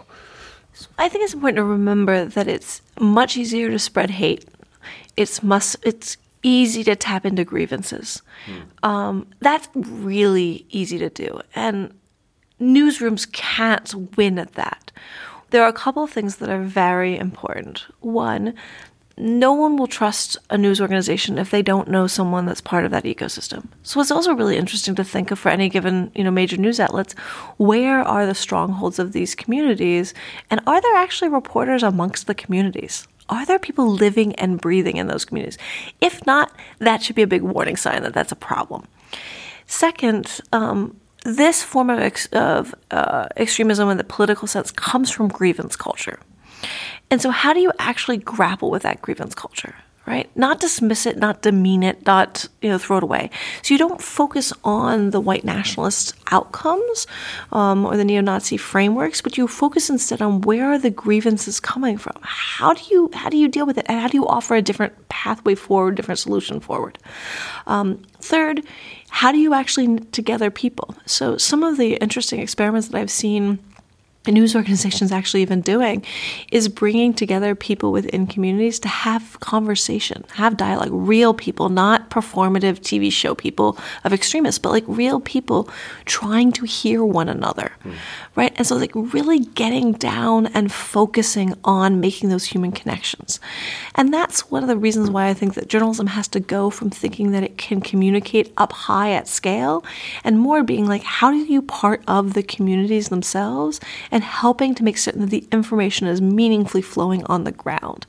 I 0.97 1.09
think 1.09 1.25
it's 1.25 1.33
important 1.33 1.57
to 1.57 1.63
remember 1.63 2.25
that 2.25 2.47
it's 2.47 2.81
much 2.99 3.35
easier 3.35 3.69
to 3.69 3.79
spread 3.79 4.11
hate 4.11 4.45
it's 5.19 5.43
must 5.43 5.75
it's 5.83 6.17
easy 6.41 6.83
to 6.85 6.95
tap 6.95 7.25
into 7.25 7.43
grievances. 7.43 8.21
Um, 8.83 9.27
that's 9.41 9.67
really 9.75 10.65
easy 10.69 10.97
to 10.97 11.09
do. 11.09 11.41
And 11.53 11.93
newsrooms 12.61 13.29
can't 13.31 13.93
win 14.15 14.39
at 14.39 14.53
that. 14.53 14.91
There 15.49 15.63
are 15.63 15.67
a 15.67 15.73
couple 15.73 16.03
of 16.03 16.11
things 16.11 16.37
that 16.37 16.49
are 16.49 16.63
very 16.63 17.17
important. 17.17 17.85
One, 17.99 18.53
no 19.17 19.51
one 19.51 19.75
will 19.75 19.87
trust 19.87 20.37
a 20.49 20.57
news 20.57 20.79
organization 20.79 21.37
if 21.37 21.51
they 21.51 21.61
don't 21.61 21.89
know 21.89 22.07
someone 22.07 22.45
that's 22.45 22.61
part 22.61 22.85
of 22.85 22.91
that 22.91 23.03
ecosystem. 23.03 23.67
So 23.83 23.99
it's 23.99 24.11
also 24.11 24.33
really 24.33 24.55
interesting 24.55 24.95
to 24.95 25.03
think 25.03 25.31
of 25.31 25.39
for 25.39 25.49
any 25.49 25.67
given, 25.67 26.11
you 26.15 26.23
know, 26.23 26.31
major 26.31 26.55
news 26.55 26.79
outlets, 26.79 27.13
where 27.57 28.01
are 28.01 28.25
the 28.25 28.35
strongholds 28.35 28.99
of 28.99 29.11
these 29.11 29.35
communities 29.35 30.13
and 30.49 30.61
are 30.65 30.79
there 30.79 30.95
actually 30.95 31.29
reporters 31.29 31.83
amongst 31.83 32.27
the 32.27 32.35
communities? 32.35 33.07
Are 33.29 33.45
there 33.45 33.59
people 33.59 33.87
living 33.87 34.35
and 34.35 34.59
breathing 34.59 34.97
in 34.97 35.07
those 35.07 35.23
communities? 35.25 35.57
If 36.01 36.25
not, 36.25 36.51
that 36.79 37.03
should 37.03 37.15
be 37.15 37.21
a 37.21 37.27
big 37.27 37.43
warning 37.43 37.77
sign 37.77 38.03
that 38.03 38.13
that's 38.13 38.31
a 38.31 38.35
problem. 38.35 38.85
Second, 39.67 40.41
um, 40.51 40.99
this 41.23 41.63
form 41.63 41.89
of, 41.89 41.99
ex- 41.99 42.27
of 42.27 42.73
uh, 42.91 43.27
extremism 43.37 43.89
in 43.89 43.97
the 43.97 44.03
political 44.03 44.47
sense 44.47 44.71
comes 44.71 45.11
from 45.11 45.27
grievance 45.27 45.75
culture. 45.75 46.19
And 47.11 47.21
so, 47.21 47.29
how 47.29 47.53
do 47.53 47.59
you 47.59 47.71
actually 47.79 48.17
grapple 48.17 48.71
with 48.71 48.83
that 48.83 49.01
grievance 49.01 49.35
culture? 49.35 49.75
Right? 50.09 50.27
Not 50.35 50.59
dismiss 50.59 51.05
it, 51.05 51.17
not 51.17 51.43
demean 51.43 51.83
it, 51.83 52.03
not 52.03 52.47
you 52.63 52.69
know 52.69 52.79
throw 52.79 52.97
it 52.97 53.03
away. 53.03 53.29
So 53.61 53.75
you 53.75 53.77
don't 53.77 54.01
focus 54.01 54.51
on 54.63 55.11
the 55.11 55.19
white 55.19 55.45
nationalist 55.45 56.15
outcomes 56.31 57.05
um, 57.51 57.85
or 57.85 57.95
the 57.95 58.03
neo-Nazi 58.03 58.57
frameworks, 58.57 59.21
but 59.21 59.37
you 59.37 59.47
focus 59.47 59.87
instead 59.87 60.19
on 60.19 60.41
where 60.41 60.65
are 60.71 60.79
the 60.79 60.89
grievances 60.89 61.59
coming 61.59 61.99
from. 61.99 62.17
How 62.23 62.73
do 62.73 62.81
you 62.89 63.11
how 63.13 63.29
do 63.29 63.37
you 63.37 63.47
deal 63.47 63.67
with 63.67 63.77
it, 63.77 63.85
and 63.87 64.01
how 64.01 64.07
do 64.07 64.17
you 64.17 64.27
offer 64.27 64.55
a 64.55 64.63
different 64.63 64.93
pathway 65.09 65.53
forward, 65.53 65.93
different 65.93 66.17
solution 66.17 66.59
forward? 66.59 66.97
Um, 67.67 68.01
third, 68.19 68.65
how 69.09 69.31
do 69.31 69.37
you 69.37 69.53
actually 69.53 69.99
together 70.11 70.49
people? 70.49 70.95
So 71.05 71.37
some 71.37 71.61
of 71.61 71.77
the 71.77 71.93
interesting 71.97 72.39
experiments 72.39 72.87
that 72.87 72.97
I've 72.97 73.11
seen 73.11 73.59
news 74.27 74.55
organizations 74.55 75.11
actually 75.11 75.41
even 75.41 75.61
doing 75.61 76.03
is 76.51 76.67
bringing 76.67 77.13
together 77.13 77.55
people 77.55 77.91
within 77.91 78.27
communities 78.27 78.77
to 78.79 78.87
have 78.87 79.39
conversation, 79.39 80.25
have 80.33 80.57
dialogue, 80.57 80.89
real 80.91 81.33
people, 81.33 81.69
not 81.69 82.09
performative 82.09 82.79
TV 82.79 83.11
show 83.11 83.33
people 83.33 83.77
of 84.03 84.11
extremists, 84.11 84.59
but 84.59 84.71
like 84.71 84.83
real 84.87 85.21
people 85.21 85.69
trying 86.05 86.51
to 86.51 86.65
hear 86.65 87.03
one 87.03 87.29
another, 87.29 87.71
mm. 87.83 87.95
right? 88.35 88.53
And 88.57 88.67
so, 88.67 88.75
like, 88.75 88.91
really 88.93 89.39
getting 89.39 89.93
down 89.93 90.47
and 90.47 90.71
focusing 90.71 91.53
on 91.63 92.01
making 92.01 92.29
those 92.29 92.45
human 92.45 92.73
connections. 92.73 93.39
And 93.95 94.13
that's 94.13 94.51
one 94.51 94.63
of 94.63 94.69
the 94.69 94.77
reasons 94.77 95.09
why 95.09 95.27
I 95.27 95.33
think 95.33 95.53
that 95.53 95.69
journalism 95.69 96.07
has 96.07 96.27
to 96.29 96.39
go 96.39 96.69
from 96.69 96.89
thinking 96.89 97.31
that 97.31 97.43
it 97.43 97.57
can 97.57 97.79
communicate 97.79 98.53
up 98.57 98.73
high 98.73 99.11
at 99.11 99.27
scale 99.27 99.83
and 100.23 100.39
more 100.39 100.63
being 100.63 100.87
like, 100.87 101.03
how 101.03 101.31
do 101.31 101.37
you 101.37 101.61
part 101.61 102.03
of 102.07 102.33
the 102.33 102.43
communities 102.43 103.09
themselves 103.09 103.79
and 104.11 104.23
helping 104.23 104.75
to 104.75 104.83
make 104.83 104.97
certain 104.97 105.21
that 105.21 105.29
the 105.29 105.47
information 105.51 106.07
is 106.07 106.21
meaningfully 106.21 106.81
flowing 106.81 107.23
on 107.25 107.43
the 107.43 107.51
ground. 107.51 108.05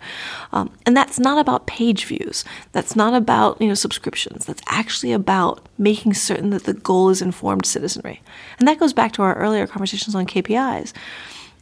Um, 0.53 0.71
and 0.87 0.97
that's 0.97 1.19
not 1.19 1.39
about 1.39 1.67
page 1.67 2.05
views. 2.05 2.45
That's 2.73 2.97
not 2.97 3.15
about 3.15 3.61
you 3.61 3.69
know 3.69 3.75
subscriptions. 3.75 4.47
That's 4.47 4.63
actually 4.69 5.13
about 5.13 5.67
making 5.79 6.15
certain 6.15 6.51
that 6.51 6.65
the 6.65 6.75
goal 6.75 7.11
is 7.11 7.23
informed 7.23 7.67
citizenry. 7.67 8.23
And 8.59 8.67
that 8.69 8.79
goes 8.79 8.93
back 8.93 9.13
to 9.13 9.23
our 9.23 9.35
earlier 9.35 9.67
conversations 9.67 10.15
on 10.15 10.27
KPIs. 10.27 10.93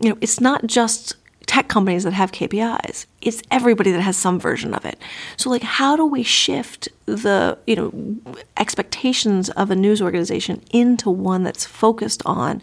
You 0.00 0.10
know, 0.10 0.18
it's 0.20 0.40
not 0.40 0.66
just 0.66 1.16
tech 1.48 1.66
companies 1.66 2.04
that 2.04 2.12
have 2.12 2.30
KPIs. 2.30 3.06
It's 3.22 3.42
everybody 3.50 3.90
that 3.90 4.02
has 4.02 4.16
some 4.16 4.38
version 4.38 4.74
of 4.74 4.84
it. 4.84 5.00
So 5.38 5.48
like 5.48 5.62
how 5.62 5.96
do 5.96 6.04
we 6.04 6.22
shift 6.22 6.88
the, 7.06 7.58
you 7.66 7.74
know, 7.74 8.34
expectations 8.58 9.48
of 9.50 9.70
a 9.70 9.74
news 9.74 10.02
organization 10.02 10.62
into 10.72 11.08
one 11.10 11.42
that's 11.42 11.64
focused 11.64 12.22
on 12.26 12.60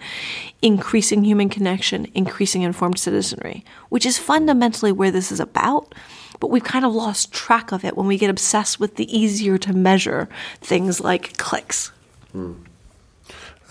increasing 0.62 1.24
human 1.24 1.50
connection, 1.50 2.06
increasing 2.14 2.62
informed 2.62 3.00
citizenry, 3.00 3.66
which 3.90 4.06
is 4.06 4.20
fundamentally 4.20 4.92
where 4.92 5.12
this 5.12 5.32
is 5.32 5.40
about. 5.40 5.94
But 6.40 6.52
we've 6.52 6.64
kind 6.64 6.86
of 6.86 6.94
lost 6.94 7.34
track 7.34 7.72
of 7.72 7.84
it 7.84 7.98
when 7.98 8.06
we 8.06 8.20
get 8.20 8.30
obsessed 8.30 8.80
with 8.80 8.98
the 8.98 9.18
easier 9.18 9.58
to 9.58 9.74
measure 9.74 10.30
things 10.62 11.02
like 11.02 11.38
clicks. 11.38 11.92
Hmm. 12.34 12.54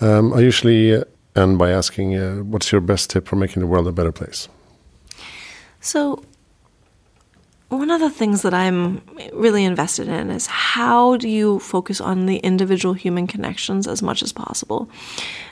Um, 0.01 0.33
I 0.33 0.41
usually 0.41 1.01
end 1.37 1.57
by 1.57 1.71
asking, 1.71 2.17
uh, 2.17 2.43
what's 2.43 2.69
your 2.73 2.81
best 2.81 3.11
tip 3.11 3.27
for 3.27 3.37
making 3.37 3.61
the 3.61 3.67
world 3.67 3.87
a 3.87 3.93
better 3.93 4.11
place? 4.11 4.49
So, 5.85 6.23
one 7.69 7.91
of 7.91 7.99
the 7.99 8.09
things 8.09 8.41
that 8.41 8.55
I'm 8.55 9.03
really 9.31 9.63
invested 9.63 10.07
in 10.07 10.31
is 10.31 10.47
how 10.47 11.15
do 11.17 11.29
you 11.29 11.59
focus 11.59 12.01
on 12.01 12.25
the 12.25 12.37
individual 12.37 12.95
human 12.95 13.27
connections 13.27 13.87
as 13.87 14.01
much 14.01 14.23
as 14.23 14.33
possible? 14.33 14.89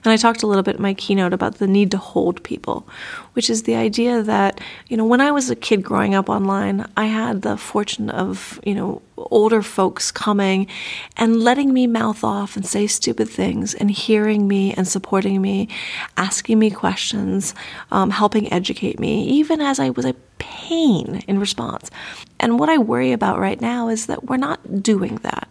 And 0.03 0.11
I 0.11 0.17
talked 0.17 0.41
a 0.41 0.47
little 0.47 0.63
bit 0.63 0.77
in 0.77 0.81
my 0.81 0.95
keynote 0.95 1.33
about 1.33 1.59
the 1.59 1.67
need 1.67 1.91
to 1.91 1.99
hold 1.99 2.41
people, 2.41 2.87
which 3.33 3.47
is 3.47 3.63
the 3.63 3.75
idea 3.75 4.23
that, 4.23 4.59
you 4.87 4.97
know, 4.97 5.05
when 5.05 5.21
I 5.21 5.29
was 5.29 5.51
a 5.51 5.55
kid 5.55 5.83
growing 5.83 6.15
up 6.15 6.29
online, 6.29 6.87
I 6.97 7.05
had 7.05 7.43
the 7.43 7.55
fortune 7.55 8.09
of, 8.09 8.59
you 8.65 8.73
know, 8.73 9.03
older 9.17 9.61
folks 9.61 10.11
coming 10.11 10.67
and 11.17 11.41
letting 11.41 11.73
me 11.73 11.87
mouth 11.87 12.23
off 12.23 12.55
and 12.55 12.65
say 12.65 12.87
stupid 12.87 13.29
things 13.29 13.73
and 13.73 13.91
hearing 13.91 14.47
me 14.47 14.73
and 14.73 14.87
supporting 14.87 15.41
me, 15.41 15.67
asking 16.17 16.59
me 16.59 16.71
questions, 16.71 17.53
um, 17.91 18.09
helping 18.09 18.51
educate 18.51 18.99
me, 18.99 19.23
even 19.25 19.61
as 19.61 19.79
I 19.79 19.89
was 19.91 20.05
a 20.05 20.15
pain 20.37 21.23
in 21.27 21.39
response. 21.39 21.89
And 22.39 22.59
what 22.59 22.69
I 22.69 22.77
worry 22.77 23.11
about 23.11 23.39
right 23.39 23.59
now 23.61 23.87
is 23.87 24.07
that 24.07 24.25
we're 24.25 24.37
not 24.37 24.83
doing 24.83 25.15
that. 25.17 25.47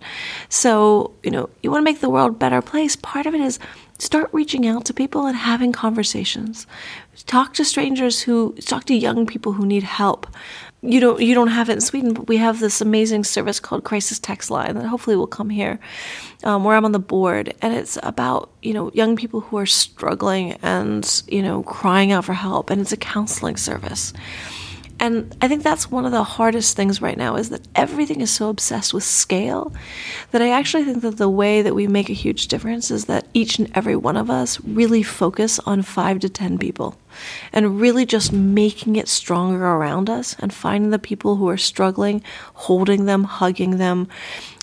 So, 0.49 1.15
you 1.23 1.31
know, 1.31 1.49
you 1.63 1.71
want 1.71 1.81
to 1.81 1.91
make 1.91 2.01
the 2.01 2.11
world 2.11 2.33
a 2.33 2.35
better 2.35 2.61
place. 2.61 2.97
Part 2.97 3.27
of 3.27 3.35
it 3.35 3.41
is 3.41 3.59
start 3.99 4.29
reaching 4.33 4.67
out 4.67 4.85
to 4.87 4.95
people 4.95 5.27
and 5.27 5.37
having 5.37 5.73
conversations. 5.73 6.67
Talk 7.27 7.55
to 7.55 7.65
strangers 7.65 8.23
who 8.23 8.55
talk 8.61 8.85
to 8.85 8.95
young 8.95 9.27
people 9.27 9.53
who 9.53 9.65
need 9.65 9.85
help 9.85 10.27
you 10.83 10.99
don't 10.99 11.21
you 11.21 11.35
don't 11.35 11.49
have 11.49 11.71
it 11.71 11.75
in 11.75 11.81
Sweden, 11.81 12.13
but 12.13 12.27
we 12.27 12.39
have 12.39 12.59
this 12.59 12.81
amazing 12.81 13.23
service 13.23 13.61
called 13.61 13.85
Crisis 13.85 14.19
Text 14.19 14.51
Line 14.51 14.75
that 14.75 14.87
hopefully 14.87 15.15
will 15.15 15.29
come 15.29 15.49
here, 15.49 15.79
um, 16.43 16.65
where 16.65 16.75
I'm 16.75 16.85
on 16.85 16.91
the 16.91 16.99
board, 16.99 17.55
and 17.63 17.73
it's 17.73 17.99
about 18.03 18.51
you 18.63 18.75
know 18.75 18.91
young 18.93 19.15
people 19.15 19.41
who 19.41 19.59
are 19.59 19.67
struggling 19.67 20.55
and 20.63 21.23
you 21.29 21.41
know 21.41 21.63
crying 21.63 22.11
out 22.11 22.25
for 22.25 22.33
help, 22.33 22.69
and 22.69 22.81
it's 22.81 22.93
a 22.93 22.97
counseling 22.97 23.57
service. 23.57 24.13
And 24.99 25.37
I 25.41 25.49
think 25.49 25.65
that's 25.65 25.91
one 25.91 26.05
of 26.05 26.13
the 26.13 26.23
hardest 26.23 26.77
things 26.77 27.03
right 27.03 27.17
now 27.17 27.35
is 27.35 27.51
that 27.51 27.67
everything 27.75 28.21
is 28.21 28.31
so 28.31 28.49
obsessed 28.49 28.95
with 28.95 29.03
scale 29.03 29.73
that 30.31 30.43
I 30.43 30.51
actually 30.51 30.85
think 30.85 31.03
that 31.03 31.17
the 31.17 31.29
way 31.29 31.61
that 31.63 31.75
we 31.75 31.89
make 31.89 32.09
a 32.09 32.13
huge 32.13 32.47
difference 32.47 32.89
is 32.89 33.07
that 33.07 33.27
each 33.35 33.59
and 33.59 33.69
every 33.75 33.97
one 33.97 34.17
of 34.17 34.31
us 34.31 34.61
really 34.61 35.03
focus 35.03 35.59
on 35.61 35.83
five 35.83 36.21
to 36.21 36.29
10 36.29 36.57
people 36.57 36.97
and 37.53 37.81
really 37.81 38.07
just 38.07 38.33
making 38.33 38.97
it 38.97 39.09
stronger 39.09 39.65
around 39.65 40.09
us 40.09 40.37
and 40.39 40.53
finding 40.53 40.91
the 40.91 40.99
people 40.99 41.37
who 41.37 41.49
are 41.49 41.57
struggling, 41.57 42.23
holding 42.55 43.07
them, 43.07 43.25
hugging 43.25 43.79
them, 43.79 44.09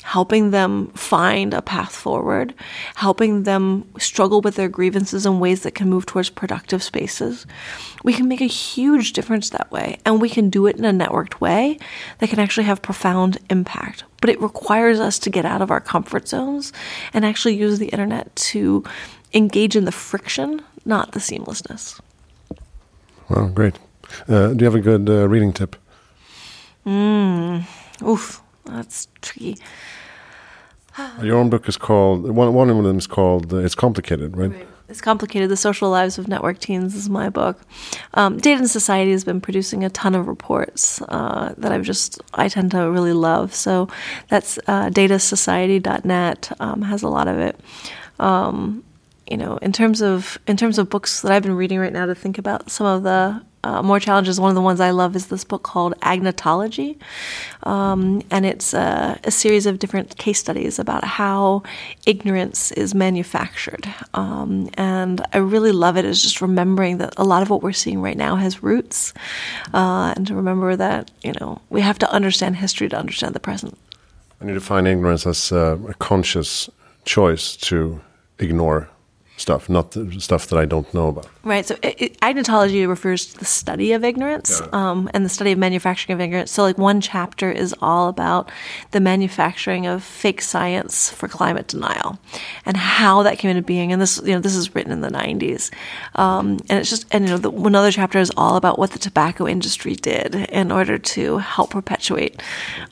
helping 0.04 0.50
them 0.50 0.88
find 0.96 1.54
a 1.54 1.62
path 1.62 1.96
forward, 1.96 2.54
helping 2.96 3.44
them 3.44 3.88
struggle 4.00 4.42
with 4.42 4.56
their 4.56 4.68
grievances 4.68 5.26
in 5.26 5.40
ways 5.40 5.62
that 5.62 5.76
can 5.76 5.90
move 5.90 6.06
towards 6.06 6.32
productive 6.32 6.82
spaces. 6.82 7.46
We 8.04 8.14
can 8.14 8.28
make 8.28 8.42
a 8.42 8.46
huge 8.46 9.14
difference 9.14 9.52
that 9.52 9.72
way, 9.72 10.00
and 10.06 10.20
we 10.20 10.30
can 10.30 10.50
do 10.50 10.66
it 10.66 10.78
in 10.78 10.86
a 10.86 10.92
networked 10.92 11.40
way 11.40 11.78
that 12.18 12.30
can 12.30 12.40
actually 12.40 12.64
have 12.64 12.82
profound 12.82 13.38
impact. 13.52 14.04
But 14.20 14.32
it 14.32 14.42
requires 14.42 15.00
us 15.00 15.20
to 15.20 15.30
get 15.30 15.46
out 15.46 15.62
of 15.62 15.70
our 15.70 15.82
comfort 15.82 16.28
zones 16.28 16.74
and 17.14 17.24
actually 17.24 17.56
use 17.56 17.78
the 17.78 17.90
internet 17.90 18.36
to 18.36 18.84
engage 19.34 19.76
in 19.76 19.86
the 19.86 19.92
friction, 19.92 20.62
not 20.86 21.12
the 21.12 21.20
seamlessness. 21.20 22.00
Well, 23.30 23.48
great. 23.50 23.76
Uh, 24.28 24.54
do 24.54 24.58
you 24.60 24.66
have 24.66 24.76
a 24.76 24.82
good 24.82 25.10
uh, 25.10 25.28
reading 25.28 25.54
tip? 25.54 25.76
Mm, 26.86 27.64
oof, 28.02 28.42
that's 28.66 29.08
tricky. 29.22 29.58
Your 31.22 31.38
own 31.38 31.50
book 31.50 31.68
is 31.68 31.78
called 31.78 32.30
one. 32.32 32.54
One 32.54 32.70
of 32.70 32.84
them 32.84 32.98
is 32.98 33.08
called 33.08 33.54
uh, 33.54 33.58
"It's 33.58 33.76
Complicated," 33.76 34.36
right? 34.36 34.52
right? 34.52 34.68
It's 34.90 35.02
complicated. 35.02 35.50
The 35.50 35.58
social 35.58 35.92
lives 35.92 36.18
of 36.18 36.28
network 36.28 36.58
teens 36.58 36.96
is 36.96 37.10
my 37.10 37.30
book. 37.30 37.62
Um, 38.16 38.38
Data 38.38 38.62
and 38.62 38.70
Society 38.70 39.12
has 39.12 39.24
been 39.24 39.40
producing 39.40 39.84
a 39.84 39.90
ton 39.92 40.16
of 40.16 40.28
reports 40.28 41.00
uh, 41.04 41.54
that 41.60 41.72
I've 41.72 41.84
just 41.84 42.20
I 42.34 42.48
tend 42.50 42.72
to 42.72 42.90
really 42.90 43.14
love. 43.14 43.54
So 43.54 43.88
that's 44.30 44.58
uh, 44.66 44.90
datasociety.net 44.90 46.52
um, 46.60 46.82
has 46.82 47.04
a 47.04 47.08
lot 47.08 47.28
of 47.28 47.38
it. 47.38 47.60
Um, 48.20 48.84
you 49.30 49.38
know, 49.38 49.58
in 49.58 49.72
terms 49.72 50.02
of 50.02 50.40
in 50.48 50.58
terms 50.58 50.78
of 50.78 50.90
books 50.90 51.22
that 51.22 51.32
I've 51.32 51.44
been 51.44 51.56
reading 51.56 51.80
right 51.80 51.94
now 51.94 52.06
to 52.08 52.16
think 52.16 52.38
about 52.38 52.72
some 52.72 52.88
of 52.88 53.04
the 53.04 53.42
uh, 53.64 53.82
more 53.84 54.00
challenges. 54.00 54.40
One 54.40 54.50
of 54.50 54.56
the 54.56 54.62
ones 54.62 54.80
I 54.80 54.92
love 54.92 55.16
is 55.16 55.28
this 55.28 55.44
book 55.44 55.64
called 55.64 55.94
Agnotology, 56.00 56.98
um, 57.64 58.22
and 58.32 58.46
it's 58.46 58.74
a, 58.74 59.20
a, 59.26 59.32
series 59.32 59.66
of 59.66 59.80
different 59.80 60.18
case 60.18 60.40
studies 60.40 60.80
about 60.80 61.04
how 61.04 61.64
ignorance 62.06 62.72
is 62.72 62.96
manufactured. 62.96 63.86
Um, 64.14 64.70
and 64.76 65.22
I 65.34 65.40
really 65.40 65.74
love 65.74 65.98
it. 65.98 66.06
Is 66.06 66.24
just 66.24 66.42
remembering 66.42 67.00
that 67.00 67.14
a 67.18 67.24
lot 67.24 67.42
of 67.42 67.50
what 67.50 67.62
we're 67.62 67.74
seeing 67.74 68.02
right 68.02 68.18
now 68.18 68.36
has 68.38 68.64
roots, 68.64 69.14
uh, 69.74 70.14
and 70.16 70.26
to 70.28 70.36
remember 70.36 70.76
that 70.76 71.12
you 71.22 71.34
know 71.40 71.62
we 71.70 71.82
have 71.82 72.00
to 72.00 72.12
understand 72.12 72.56
history 72.56 72.88
to 72.90 72.98
understand 72.98 73.36
the 73.36 73.40
present. 73.40 73.78
And 74.40 74.48
you 74.48 74.56
define 74.56 74.88
ignorance 74.88 75.28
as 75.28 75.52
a 75.52 75.78
conscious 76.00 76.70
choice 77.04 77.58
to 77.58 78.00
ignore 78.40 78.88
stuff, 79.40 79.70
not 79.70 79.92
the 79.92 80.20
stuff 80.20 80.48
that 80.48 80.58
I 80.60 80.66
don't 80.66 80.92
know 80.94 81.08
about. 81.10 81.28
Right. 81.44 81.66
So 81.66 81.76
it, 81.82 81.96
it, 82.02 82.20
agnotology 82.20 82.88
refers 82.88 83.26
to 83.28 83.40
the 83.40 83.46
study 83.46 83.94
of 83.94 84.04
ignorance 84.04 84.60
Yeah. 84.62 84.68
um, 84.74 85.10
and 85.14 85.26
the 85.26 85.30
study 85.30 85.52
of 85.52 85.58
manufacturing 85.60 86.14
of 86.14 86.22
ignorance. 86.22 86.52
So, 86.52 86.64
like, 86.64 86.78
one 86.78 87.00
chapter 87.02 87.52
is 87.52 87.74
all 87.82 88.10
about 88.10 88.52
the 88.92 89.00
manufacturing 89.00 89.88
of 89.88 90.04
fake 90.04 90.42
science 90.42 91.10
for 91.10 91.28
climate 91.28 91.68
denial 91.68 92.20
and 92.66 92.76
how 92.78 93.24
that 93.24 93.38
came 93.40 93.52
into 93.52 93.62
being. 93.62 93.92
And 93.94 94.02
this, 94.02 94.22
you 94.24 94.34
know, 94.34 94.40
this 94.40 94.56
is 94.56 94.76
written 94.76 94.92
in 94.92 95.02
the 95.02 95.10
'90s, 95.10 95.72
um, 96.16 96.60
and 96.70 96.80
it's 96.80 96.90
just, 96.90 97.06
and 97.12 97.26
you 97.26 97.32
know, 97.32 97.38
the, 97.38 97.52
another 97.52 97.92
chapter 97.92 98.20
is 98.20 98.32
all 98.38 98.56
about 98.58 98.78
what 98.78 98.92
the 98.92 99.00
tobacco 99.00 99.48
industry 99.48 99.96
did 99.96 100.36
in 100.36 100.72
order 100.72 100.98
to 100.98 101.38
help 101.38 101.72
perpetuate 101.72 102.42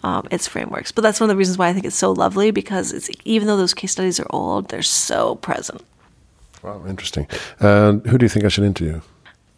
um, 0.04 0.28
its 0.32 0.48
frameworks. 0.48 0.92
But 0.92 1.02
that's 1.02 1.20
one 1.20 1.30
of 1.30 1.34
the 1.36 1.38
reasons 1.38 1.58
why 1.58 1.68
I 1.68 1.74
think 1.74 1.86
it's 1.86 1.96
so 1.96 2.12
lovely 2.12 2.52
because 2.52 2.94
it's 2.94 3.10
even 3.26 3.48
though 3.48 3.58
those 3.58 3.74
case 3.74 3.92
studies 3.92 4.20
are 4.20 4.28
old, 4.30 4.70
they're 4.70 4.82
so 4.82 5.36
present. 5.36 5.82
Wow, 6.64 6.84
interesting. 6.88 7.28
And 7.60 8.06
who 8.06 8.18
do 8.18 8.26
you 8.26 8.30
think 8.30 8.46
I 8.46 8.50
should 8.50 8.64
interview? 8.64 9.02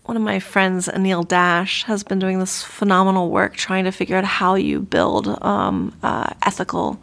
one 0.10 0.18
of 0.18 0.24
my 0.24 0.40
friends, 0.40 0.88
Anil 0.88 1.26
Dash, 1.28 1.84
has 1.84 2.04
been 2.04 2.18
doing 2.18 2.40
this 2.40 2.64
phenomenal 2.64 3.30
work 3.30 3.56
trying 3.56 3.84
to 3.84 3.92
figure 3.92 4.18
out 4.18 4.24
how 4.24 4.56
you 4.56 4.80
build 4.80 5.28
um, 5.44 5.96
uh, 6.02 6.34
ethical 6.42 7.00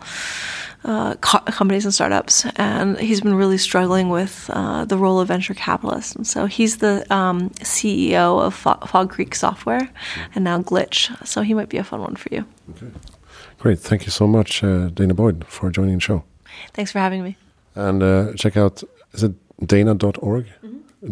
uh, 0.82 1.14
co- 1.20 1.38
companies 1.52 1.84
and 1.84 1.94
startups. 1.94 2.44
And 2.56 2.98
he's 2.98 3.20
been 3.20 3.36
really 3.36 3.58
struggling 3.58 4.08
with 4.08 4.50
uh, 4.52 4.86
the 4.86 4.98
role 4.98 5.20
of 5.20 5.28
venture 5.28 5.54
capitalists. 5.54 6.16
And 6.16 6.26
so 6.26 6.46
he's 6.46 6.78
the 6.78 7.06
um, 7.14 7.50
CEO 7.60 8.42
of 8.44 8.54
Fo- 8.54 8.84
Fog 8.86 9.10
Creek 9.10 9.36
Software 9.36 9.88
and 10.34 10.42
now 10.42 10.60
Glitch. 10.60 10.98
So 11.24 11.42
he 11.42 11.54
might 11.54 11.68
be 11.68 11.76
a 11.76 11.84
fun 11.84 12.00
one 12.00 12.16
for 12.16 12.34
you. 12.34 12.44
Great. 13.60 13.78
Thank 13.78 14.04
you 14.04 14.10
so 14.10 14.26
much, 14.26 14.64
uh, 14.64 14.90
danah 14.90 15.14
boyd, 15.14 15.44
for 15.46 15.70
joining 15.70 15.94
the 15.94 16.00
show. 16.00 16.24
Thanks 16.72 16.90
for 16.90 16.98
having 16.98 17.22
me. 17.22 17.36
And 17.76 18.02
uh, 18.02 18.32
check 18.34 18.56
out, 18.56 18.82
is 19.12 19.22
it 19.22 19.34
danah.org? 19.62 20.46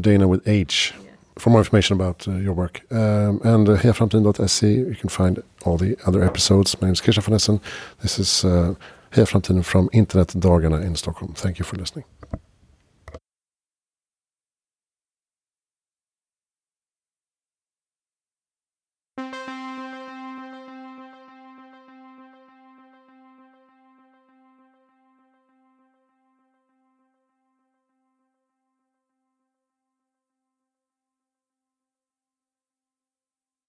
Dana 0.00 0.28
with 0.28 0.46
H. 0.48 0.94
For 1.38 1.50
more 1.50 1.60
information 1.60 1.94
about 1.94 2.28
uh, 2.28 2.32
your 2.36 2.52
work. 2.52 2.80
Um, 2.92 3.40
and 3.44 3.68
uh, 3.68 3.76
hejaframtiden.se, 3.76 4.72
you 4.72 4.94
can 4.94 5.08
find 5.08 5.42
all 5.64 5.76
the 5.76 5.96
other 6.06 6.22
episodes. 6.22 6.80
My 6.80 6.86
name 6.86 6.92
is 6.92 7.00
Kisha 7.00 7.22
von 7.22 7.34
Essen. 7.34 7.60
This 8.02 8.18
is 8.18 8.44
uh, 8.44 8.74
Heja 9.10 9.26
Framtiden 9.26 9.64
from 9.64 9.88
Internetdagarna 9.90 10.82
in 10.82 10.94
Stockholm. 10.94 11.34
Thank 11.34 11.58
you 11.58 11.64
for 11.64 11.76
listening. 11.76 12.04